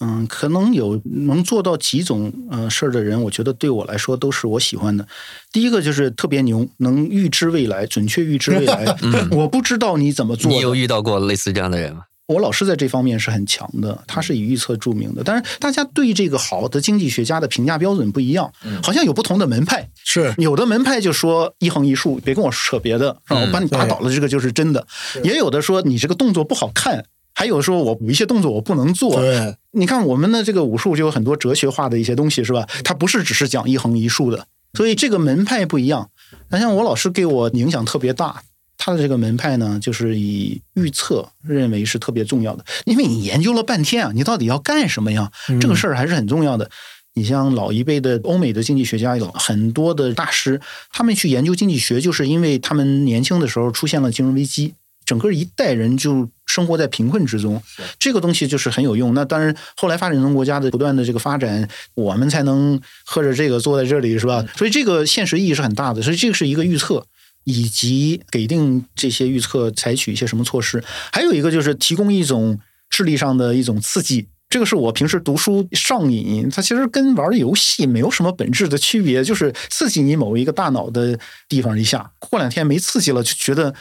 [0.00, 5.06] 嗯，可能有能做到几种呃事儿的人，我觉得对我来说都是我喜欢的。
[5.52, 8.96] 第一个就是特别牛，能预知未来，准确预知未来。
[9.32, 12.02] 我不知道你怎么做，你有遇到过类似这样的人吗？
[12.26, 15.22] 我老师在这方面是很强的，他是以预测著名的。
[15.24, 19.88] 但是大家对这个好的经济学家的评价标准不一样，好像有不同的门派。
[20.04, 23.40] 是有的门派就说一横一竖，别跟我扯别的，是吧？
[23.40, 24.84] 我把你打倒了，这个就是真的。
[25.22, 27.04] 也有的说你这个动作不好看，
[27.36, 29.20] 还有说我有一些动作我不能做。
[29.20, 32.66] 对，你看我们的这个武术就有很多哲学化的一些东西，是吧？
[32.82, 36.08] 它不是只是讲一横一竖的，所以这个门派不一样。
[36.48, 38.42] 那像我老师给我影响特别大。
[38.78, 45.32] 他的这个门派呢，就是以预测认为是特别重要的，因为你研究了半天啊，你到底要干什么呀？
[45.60, 46.70] 这个事儿还是很重要的。
[47.14, 50.60] 你像老一辈的欧美的经济学家有很多的大师，
[50.92, 54.74] 他们去研究经济学，就是因为他们年轻的时候出现了金融危机，
[55.06, 57.62] 整个一代人就生活在贫困之中。
[57.98, 59.14] 这个东西就是很有用。
[59.14, 64.44] 那当然，后来发展中国家的不断的这个发展，我们才能喝着这个坐在这里，是吧？
[64.56, 66.02] 所以这个现实意义是很大的。
[66.02, 67.06] 所以这个是一个预测。
[67.48, 70.82] 以及给定这些预测采取一些什么措施，
[71.12, 72.58] 还有一个就是提供一种
[72.90, 74.26] 智力上的一种刺激。
[74.48, 81.16] 这个是我平时读书上瘾，它其实跟玩游戏没有什么本质的区别，就是刺激你某一个大脑的
[81.48, 82.10] 地方一下。
[82.18, 83.72] 过两天没刺激了，就觉得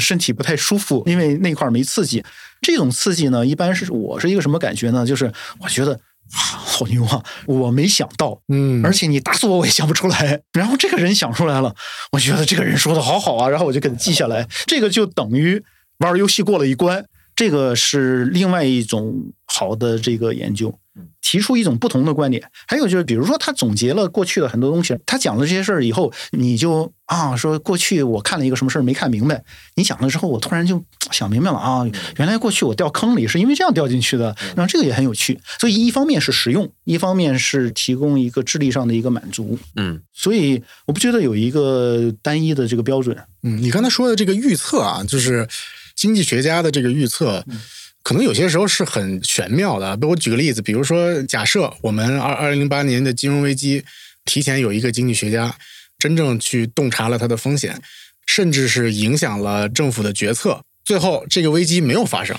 [0.00, 2.24] 身体不太舒服，因为那块没刺激。
[2.60, 5.06] 这种刺激呢，一般是我是一个什么感觉呢？
[5.06, 6.00] 就是我觉得。
[6.34, 7.22] 好牛啊！
[7.44, 10.40] 我没想到，嗯，而且你打死我我也想不出来。
[10.54, 11.74] 然后这个人想出来了，
[12.12, 14.48] 我觉得这个人说的好好啊，然后我就给他记下来。
[14.66, 15.62] 这个就等于
[15.98, 17.04] 玩游戏过了一关，
[17.42, 20.72] 这个是另外一种好的这个研究。
[21.22, 29.42] 提出一种不同的观点，还有就是，比如说他总结了过去的很多东西，他讲了这些事儿以后，你就啊说过去我看了一个什么事儿没看明白，
[29.76, 31.86] 你讲了之后，我突然就想明白了啊，
[32.18, 35.40] 原来过去我掉坑里是因为这样掉进去的，然后这个也很有趣。
[35.58, 39.58] 所以一方面是实用，一方面是提供一个智力上的一个满足。
[39.76, 43.16] 嗯，所以我不觉得有一个单一的这个标准。
[43.42, 45.48] 嗯，你刚才说的这个预测啊，就是
[45.94, 47.44] 经济学家的这个预测。
[48.02, 49.96] 可能有些时候是很玄妙的。
[50.08, 53.84] 我举个例子，比如说，假设我们二二零零八年的金融危机，
[54.24, 55.56] 提前有一个经济学家
[56.00, 57.80] 真正去洞察了它的风险，
[58.26, 62.36] 甚至是影响了政府的决策，最后这个危机没有发生，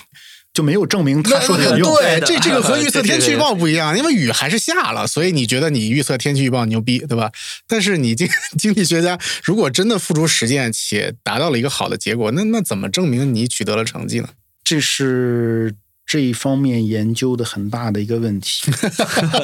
[0.54, 1.96] 就没有证明他说的有用。
[1.96, 7.32] 对，这这个和预测天气预报不一样，因为雨还是下了，所以你觉得你预测天气预报牛逼，对吧？
[7.68, 14.30] 但是你经经济学家如果真的付诸实践且达到了一个好的结果，那那怎么证明你取得了成绩呢？
[14.64, 15.76] 这是
[16.06, 18.72] 这一方面研究的很大的一个问题。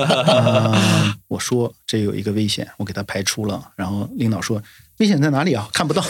[1.27, 3.71] 我说这有一个危险，我给他排除了。
[3.75, 4.61] 然后领导说
[4.99, 5.67] 危险在哪里啊？
[5.73, 6.01] 看不到。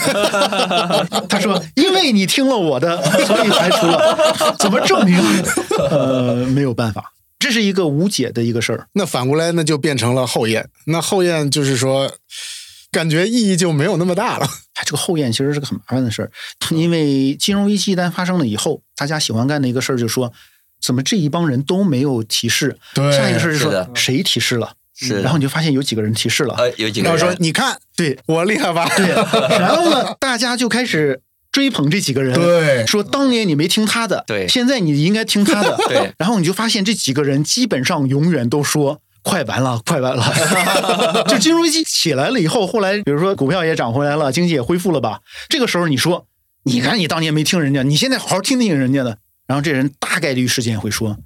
[1.27, 4.55] 他说因为你听了我的，所以排除了。
[4.59, 5.19] 怎么证明？
[5.89, 8.87] 呃，没有办法，这是一个无解的一个事儿。
[8.93, 10.69] 那反过来，那就变成了后验。
[10.85, 12.11] 那后验就是说。
[12.91, 14.47] 感觉意义就没有那么大了。
[14.83, 16.31] 这个后验其实是个很麻烦的事儿，
[16.71, 20.33] 因为金融危机一旦发生了以后，大家喜欢干的一个事儿就是说，
[20.81, 22.75] 怎么这一帮人都没有提示？
[22.95, 24.71] 对，下一个事儿就说谁提示了？
[25.07, 28.87] 是，然后你就发现有几个人提示了，有几个人说你看，对我厉害吧？
[28.97, 29.07] 对，
[29.59, 31.21] 然后呢，大家就开始
[31.51, 39.01] 追捧这几个人，对，说当年你没听他的，对，现在你应该听他的，对， 然后你就发现这几个人基本上永远都说。
[39.21, 40.23] 快完了， 快完了！
[41.27, 45.19] 就金融危机起来了以后，后来比如说股票也涨回来了，经济也恢复了吧？
[45.49, 46.25] 这个时候你说，
[46.63, 49.17] 你看你当年没听人家，你现在好好听听人家的。
[49.45, 51.17] 然后这人大概率事件会说，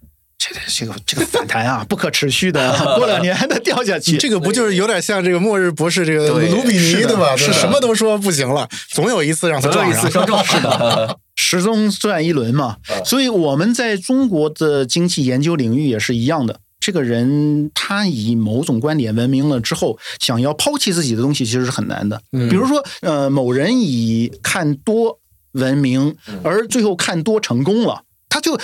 [0.43, 4.17] 这个这个这个反弹啊，不可持续的， 过两年还能掉下去。
[4.17, 7.33] 这个不就是有点像这个末日博士这个卢比尼对吧？
[7.37, 12.75] 是什么都说不行了，总有一次让他撞一次是的， 始终转一轮嘛。
[13.05, 16.59] 所以我们在中国的经济研究领域也是一样的。
[16.81, 22.21] 这个人他以某种观点闻名了之后，想要抛弃自己的东西其实是很难的。
[22.31, 25.19] 比如说，呃，某人以看多
[25.53, 28.01] 闻名，而最后看多成功了，
[28.33, 28.57] 他就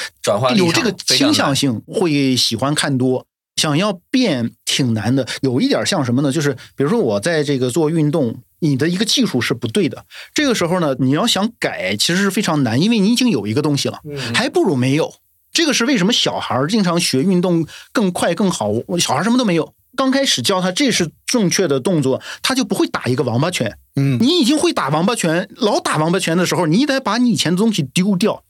[0.56, 3.28] 有这个倾向性，会喜欢看多。
[3.56, 6.32] 想要变挺难的，有一点像什么呢？
[6.32, 14.00] 就是比如说我在这个做运动，你的一个技术是不对的，这个时候呢，你要想改其实是非常难，因为你已经有一个东西了，
[14.34, 15.14] 还不如没有。
[15.52, 18.72] 这个是为什么小孩经常学运动更快更好？
[18.98, 23.78] 小孩什么都没有，刚开始教他这是正确的动作，他就不会打一个王八拳。
[23.98, 28.42] 嗯，你已经会打王八拳，老打王八拳的时候，你得把你以前的东西丢掉。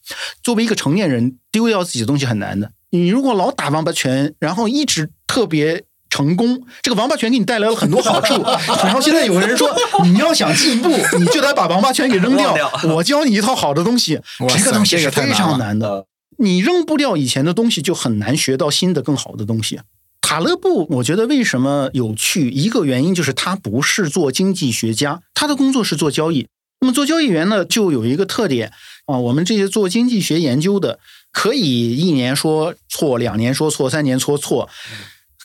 [0.43, 2.74] 作为一个成年人，丢掉自己的东西很难的。
[2.91, 8.43] 你如果老打王八拳，然后一直特别成功，这个王八拳给你带来了很多好处。
[8.86, 9.68] 然后现在有个人说，
[10.04, 12.56] 你要想进步，你就得把王八拳给扔掉。
[12.95, 14.22] 我教你一套好的东西，
[14.56, 16.06] 这个东西是非常难的。
[16.38, 19.80] 你扔不掉以前的东西，就很难学到新的更好的东西。
[20.30, 22.52] 塔勒布，我觉得为什么有趣？
[22.52, 26.48] 一个原因就是他不是做经济学家，他的工作是做交易。
[26.82, 28.72] 那么做交易员呢，就有一个特点
[29.08, 31.00] 啊，我们这些做经济学研究的，
[31.32, 34.70] 可以一年说错，两年说错，三年说错，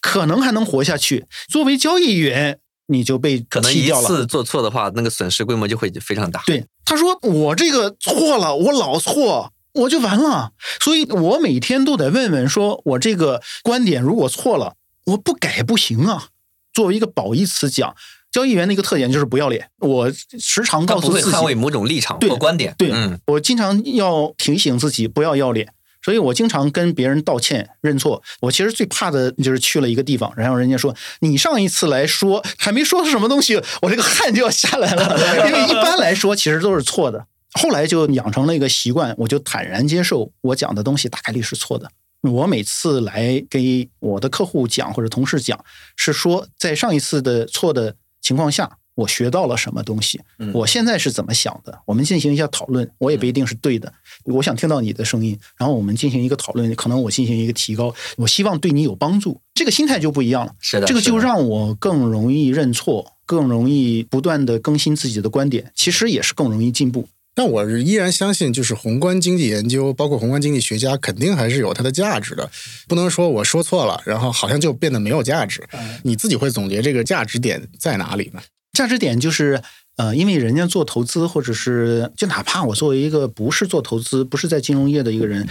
[0.03, 1.25] 可能还能活下去。
[1.49, 2.59] 作为交易员，
[2.89, 6.43] 你就被可能一次做错的话，那个损失规模就会非常大。
[6.45, 9.51] 对，他说我这个错了，我老错。
[9.75, 14.75] 我就完了，所以我每天都得问问，说我这个观点如果错了，
[15.07, 16.29] 我不改不行啊。
[16.73, 17.95] 作为一个褒义词讲，
[18.33, 19.69] 交易员的一个特点就是不要脸。
[19.79, 20.11] 我
[20.41, 22.75] 时常告诉自己，捍卫某种立场或观点。
[22.79, 22.93] 对，
[23.27, 25.73] 我经常要提醒自己不要要脸，
[26.03, 28.23] 所以我经常跟别人道歉认错。
[28.41, 37.27] 我其实最怕的就是去了一个地方，然后人家说你上一次来说还没说什么东西，我这个汗就要下来了，因为一般来说其实都是错的。
[37.61, 41.91] 后来就养成了一个习惯，我就坦然接受我讲的东西大概率是错的。
[42.23, 45.63] 我每次来给我的客户讲或者同事讲，
[45.95, 50.21] 是说在上一次的错的情况下，我学到了什么东西，
[50.55, 52.91] 我现在是怎么想的，我们进行一下讨论。
[52.97, 53.93] 我也不一定是对的，
[54.25, 59.41] 我想听到你的声音，然后我们进行一个讨论，可能我进行一个提高，我希望对你有帮助。
[59.53, 67.07] 这个心态就不一样了，是的，这个就让我更容易认错，更容易不断的更新自己的观点，其实也是更容易进步。
[67.37, 72.49] 但我依然相信，就是宏观经济研究，包括宏观经济学家，肯定还是有它的价值的。
[72.87, 75.61] 不能说我说错了，然后好像就变得没有价值。
[76.05, 78.41] 你自己会总结这个价值点在哪里呢？
[78.73, 79.61] 价值点就是，
[79.97, 85.49] 呃，因为人家做投资，或者是就哪怕我作为一个不是做投资、不是在金融业的一个人，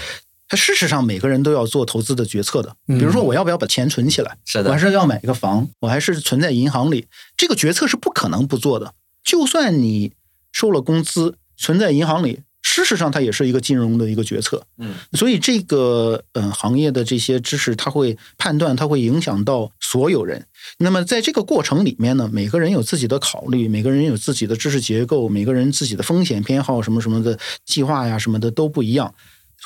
[0.48, 2.74] 他事实上每个人都要做投资的决策的。
[2.88, 4.38] 比如说，我要不要把钱存起来？
[4.46, 8.94] 是的，我还是要买一个房，我还是存在银行里，这个决策是不可能不做的。
[9.22, 10.14] 就算你
[10.54, 11.36] 收了工资。
[11.64, 14.62] 存在银行里，事实上它也是一个金融的一个决策。
[14.78, 20.46] 嗯，所以这个嗯行业的这些知识，它会判断，它会影响到所有人。
[20.80, 29.16] 那么在这个过程里面呢，每个人有自己的考虑，每个人有自己的知识结构，每个人自己的风险偏好什么什么的计划呀什么的都不一样。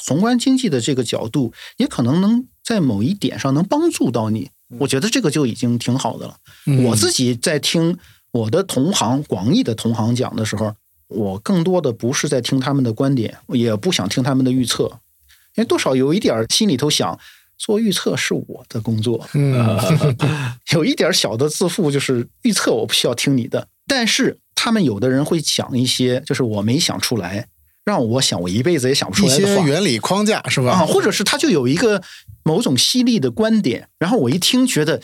[0.06, 4.52] 宏观经济的这个角度，也可能能在某一点上能帮助到你。
[4.80, 6.36] 我觉得这个就已经挺好的了。
[6.86, 7.98] 我自己在听
[8.32, 10.76] 我的同行广义的同行讲的时候。
[11.08, 14.84] 我更多的不是在听他们的观点，也不想听他们的预测，
[15.56, 17.18] 因为多少有一点心里头想
[17.58, 19.28] 做预测是我的工作，
[20.74, 23.68] 有一点小的自负，就是预测我不需要听你的。
[23.88, 27.48] 但是他们有的人会讲一些，就是我没想出来，
[27.86, 30.72] 让我想我一辈子也想不出来的话，原理框架是吧？
[30.74, 32.04] 啊，或者是他就有一个
[32.44, 35.02] 某种犀利的观点，然后我一听觉得，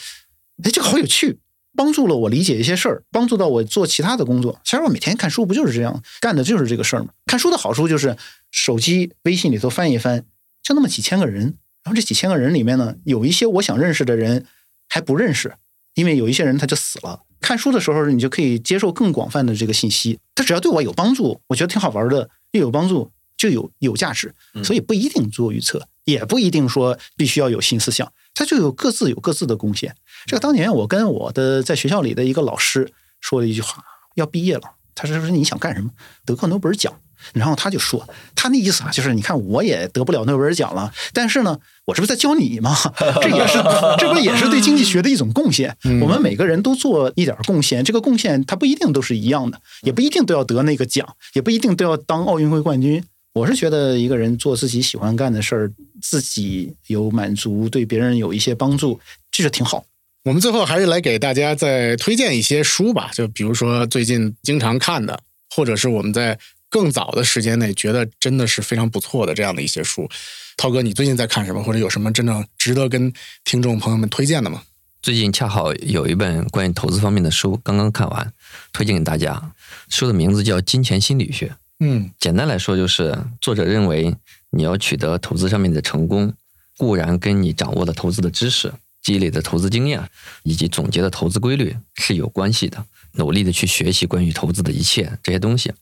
[0.63, 1.39] 哎，这个好有趣。
[1.76, 4.59] 帮助了我理解一些事儿，帮助到我做其他的工作。
[4.63, 7.09] 其实我每天看书不就是这样干的，就是这个事儿嘛？
[7.26, 8.15] 看书的好处就是
[8.51, 10.26] 手机微信里头翻一翻，
[10.61, 11.43] 就那么几千个人，
[11.84, 14.45] 然后这几千个人里面呢，有一些我想认识的人
[14.88, 15.55] 还不认识，
[15.95, 17.21] 因为有一些人他就死了。
[17.41, 24.34] 看书的时候，你就可以接受更广泛的这个信息，它只要对我有帮助，我觉得挺好玩的，又有帮助就有有价值。
[24.63, 29.95] 所以不一定做预测，也不一定说必须要有新思想，它就有各自有各自的贡献。
[30.25, 33.84] 这个当年我跟我的在学校里的一个老师说了一句话，
[34.15, 34.63] 要毕业了，
[34.95, 35.89] 他说说你想干什么？
[36.25, 36.93] 得个诺贝尔奖。
[37.31, 38.05] 然后他就说，
[38.36, 42.75] 他那意思啊，就是你看我也得不了诺贝尔奖了，但是呢，我这不在教你吗？
[43.21, 43.53] 这也是
[43.97, 45.73] 这不也是对经济学的一种贡献。
[46.01, 53.01] 我们每个人都做一点贡献，这个贡献它不一定都是一样的，也不一定都要得那个奖，也不一定都要当奥运会冠军。
[53.34, 55.71] 我是觉得一个人做自己喜欢干的事儿，
[56.03, 58.99] 自己有满足，对别人有一些帮助，
[59.31, 59.85] 这就挺好。
[60.25, 65.17] 我们最后还是来给大家再推荐一些书吧，就比如说最近经常看的，
[65.49, 66.37] 或者是我们在
[66.69, 70.09] 更早的时间内觉得真的是非常不错的这样的一些书。
[70.57, 73.11] 涛哥，你最近在看什么，或者有什么真正值得跟
[73.45, 74.63] 听众朋友们推荐的吗？
[75.01, 78.33] 最近恰好有一本关于投资方面的书刚刚看完，
[78.71, 79.53] 推荐给大家。
[79.89, 81.47] 书的名字叫《金钱心理学》。
[81.79, 84.15] 嗯，简单来说就是作者认为
[84.53, 86.33] 你要取得投资上面的成功，
[86.77, 88.71] 固然跟你掌握的投资的知识。
[89.01, 90.01] 积累的投资经验
[90.43, 92.85] 以及总结的投资规律是有关系的，
[93.15, 95.73] 努力的去学习关于投资的一切这些东西。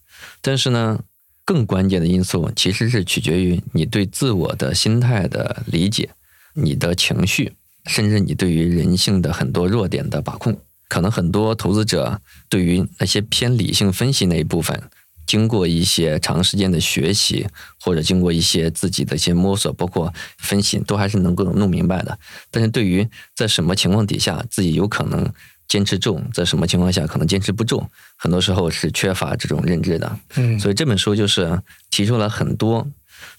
[0.41, 0.99] 但是呢，
[1.45, 6.09] 更关键的因素其实是取决于你对自我的心态的理解、
[6.55, 7.53] 你的情绪，
[7.86, 10.59] 甚至你对于人性的很多弱点的把控。
[10.89, 12.19] 可能很多投资者
[12.49, 14.82] 对于那些偏理性分析那一部分，
[15.26, 17.47] 经过一些长时间的学习，
[17.80, 22.17] 或者经过一些自己的一些摸索，包括分析，都还是能够弄明白的。
[22.49, 25.32] 但是对于在什么情况底下自己有可能
[25.67, 27.86] 坚持住，在什么情况下可能坚持不住，
[28.17, 30.19] 很多时候是缺乏这种认知的。
[30.36, 32.86] 嗯，所以这本书就是提出了很多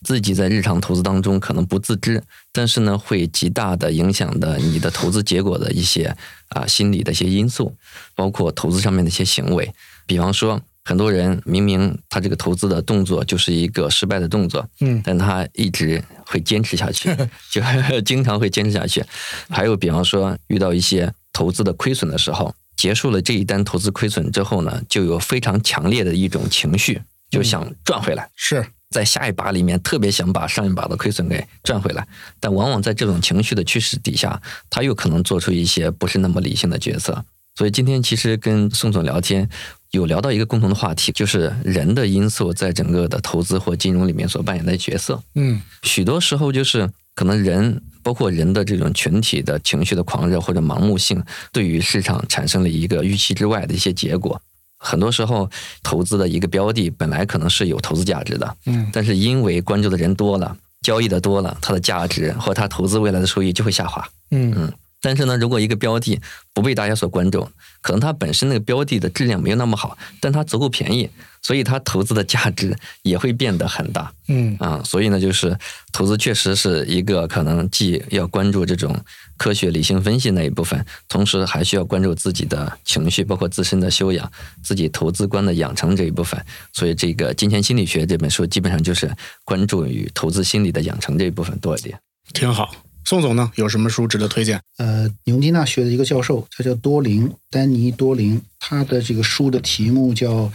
[0.02, 2.22] 自己在日常投资当中可能不自知，
[2.52, 6.16] 但是呢会极大的影响的你的投资结果的一些
[6.48, 7.76] 啊心理的一些因素，
[8.14, 9.74] 包括投资上面的一些行为，
[10.06, 10.62] 比方说。
[10.84, 17.08] 很多人明明他这个投资的动作就是一个失败的动作，嗯但他一直会坚持下去，
[17.50, 17.62] 就
[18.02, 19.04] 经常会坚持下去。
[19.48, 28.28] 还有比方说遇到一些投资的亏损的时候，结束了这一单投资亏损之后呢，就有非常强烈的一种情绪，就想赚回来。
[28.34, 32.04] 是，在下一把里面特别想把上一把的亏损给赚回来，
[32.40, 37.24] 但往往在这种情绪的驱使底下，他又可能做出一些不是那么理性的决策。
[37.54, 39.48] 所以今天其实跟宋总聊天，
[39.92, 45.22] 有聊到一个共同的话题，就是人的因素在整个的投资或金融里面所扮演的角色。
[45.34, 51.22] 嗯许多时候就是可能人，包括人的这种群体的情绪的狂热或者盲目性，
[51.52, 54.40] 对于市场产生了一个预期之外的一些结果。
[54.78, 55.48] 很多时候，
[55.82, 64.08] 投资的一个标的本来可能是有投资价值的，嗯但是因为关注的人多了，交易的多了，它的价值或它投资未来的收益就会下滑。
[64.30, 64.72] 嗯
[65.02, 66.18] 但是呢，如果一个标的
[66.54, 67.46] 不被大家所关注，
[67.82, 71.10] 可能它本身那个标的的质量没有那么好，但它足够便宜，
[71.42, 74.80] 所以它投资的价值也会变得很大嗯啊。
[74.84, 75.58] 所以呢，就是
[75.92, 78.96] 投资确实是一个可能既要关注这种
[79.36, 84.30] 科学理性分析那一部分，同时还需要关注自己的情绪，包括自身的修养、
[84.62, 86.40] 自己投资观的养成这一部分。
[86.72, 89.10] 所以这个《金钱心理学》这本书基本上就是
[89.44, 91.98] 关注于投资心理的养成这一部分多一点。
[92.32, 92.72] 挺好。
[93.04, 94.60] 宋总呢，有什么书值得推荐？
[94.78, 100.30] 呃，牛津大学的一个教授，他叫多林，丹尼多林，他的这个书的题目叫《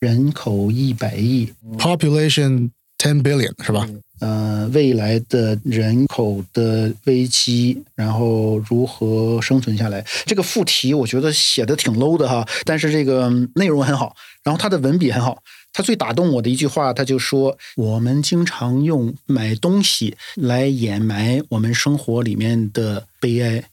[0.00, 1.48] 人口一百亿》
[1.78, 3.88] ，Population Ten Billion 是吧？
[4.20, 10.04] 呃，未来的人口的危机，然后如何生存下来？
[10.26, 15.42] 这个副题我觉得写的挺 low 的哈，但是这个内容很好，然后他的文笔很好。
[15.72, 23.64] 他最打动我的一句话，他就说：“我们经常用买东西来掩埋我们生活里面的悲哀。”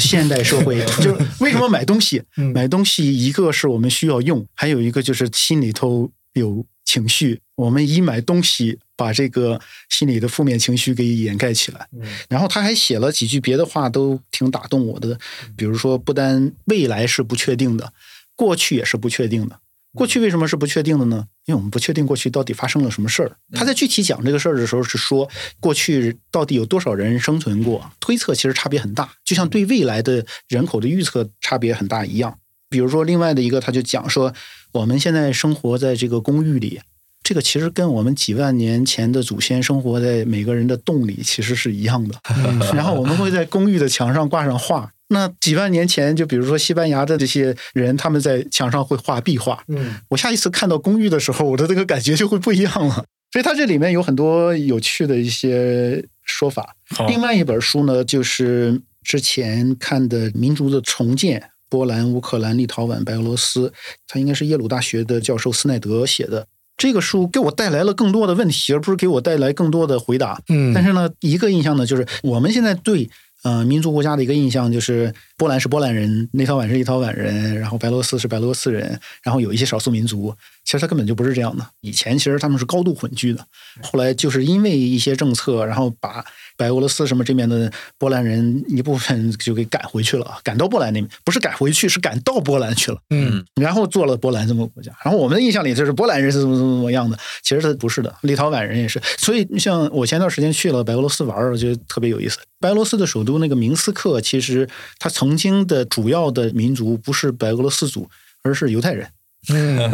[0.00, 2.22] 现代社会 就是为什么买东西？
[2.52, 7.40] 买东西一个是我们需要用，还有一个就是心里头有情绪。
[7.54, 11.86] 我们以买东西把这个心里的负面情绪给掩盖起来。
[12.28, 15.16] 然后他还写了几句别的话，都挺打动我的。
[15.56, 17.92] 比如说，不单未来是不确定的，
[18.34, 19.60] 过去也是不确定的。
[19.94, 21.24] 过去为什么是不确定的呢？
[21.46, 23.36] 因为我们不确定过去到底发生了什么事儿。
[23.52, 25.28] 他在具体讲这个事儿的时候是说，
[25.60, 32.38] 过去到底有多少人生存过，推测其实差别很大，就像对未来的人口的预测差别很大一样。
[32.68, 34.34] 比如说，另外的一个他就讲说，
[34.72, 36.80] 我们现在生活在这个公寓里，
[37.22, 42.18] 这个其实跟我们几万年前的祖先生活在每个人的洞里其实是一样的。
[42.74, 44.90] 然后我们会在公寓的墙上挂上画。
[45.08, 49.62] 那几万年前，就比如说西班牙的这些人，他们在墙上会画壁画。
[49.68, 53.04] 嗯我下一次看到公寓的时候，我的这个感觉就会不一样了。
[53.32, 56.76] 所以它这里面有很多有趣的一些说法。
[57.08, 63.72] 另外一本书呢，就是之前看的《民族的重建》，波兰、乌克兰、立陶宛、白俄罗斯，
[64.06, 66.46] 他应该是耶鲁大学的教授斯奈德写的。
[66.76, 70.40] 这个书给我带来了更多的问题，而不是给我带来更多的回答。
[70.48, 73.08] 嗯，但是呢，一个印象呢，就是我们现在对
[73.44, 80.34] 嗯民族国家的一个印象就是波兰是波兰人，立陶宛是立陶宛人，然后白罗斯是白罗斯人，然后有一些少数民族。
[80.64, 81.66] 其实它根本就不是这样的。
[81.80, 83.46] 以前其实他们是高度混居的，
[83.82, 86.24] 后来就是因为一些政策，然后把
[86.56, 92.98] 白俄罗斯什么这边的波兰人一部分就给赶回去了，赶到波兰那边，不是赶回去，是赶到波兰去了。
[93.10, 94.92] 嗯然后做了波兰这么个国家。
[95.04, 99.00] 然后我们的印象里就是波兰人是怎么怎么怎么样的，其实他不是的，立陶宛人也是。
[99.18, 102.38] 所以像我前段时间去了白俄罗斯玩，我觉得特别有意思。
[102.58, 104.66] 白俄罗斯的首都那个明斯克，其实
[104.98, 108.08] 它曾经的主要的民族不是白俄罗斯族，
[108.42, 109.06] 而是犹太人。
[109.48, 109.92] 嗯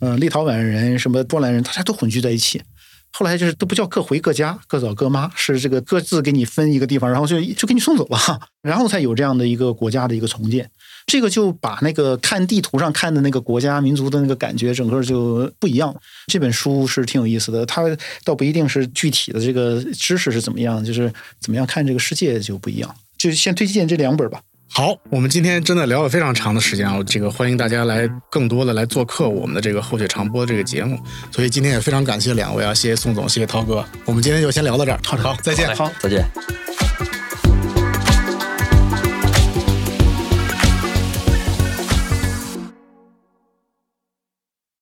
[0.00, 2.62] 嗯，立陶宛人、什么波兰人，大家都混居在一起。
[3.16, 8.18] 后来就是都不叫各回各家，各找各妈，是这个各自给你分一个地方，然后就就给你送走了，
[8.60, 10.68] 然后才有这样的一个国家的一个重建。
[11.06, 15.94] 这个就把那个看地图上看的那个国家民族的那个感觉，整个就不一样。
[16.26, 17.82] 这本书是挺有意思的，它
[18.24, 22.92] 倒不一定是具体的这个知识是怎么样，就是怎么样看这个世界就不一样。
[23.16, 24.40] 就先推荐这两本吧。
[24.76, 30.98] 好，我们今天真的聊了非常长的时间啊，这个欢迎大家来更多的来做客我们的这个后雪长播这个节目，
[31.30, 35.72] 所以今天也非常感谢两位啊，谢谢宋总，谢谢涛哥，我们今天就先聊到这儿，好，好，再见。
[35.76, 35.88] 好。
[36.00, 36.24] 再见。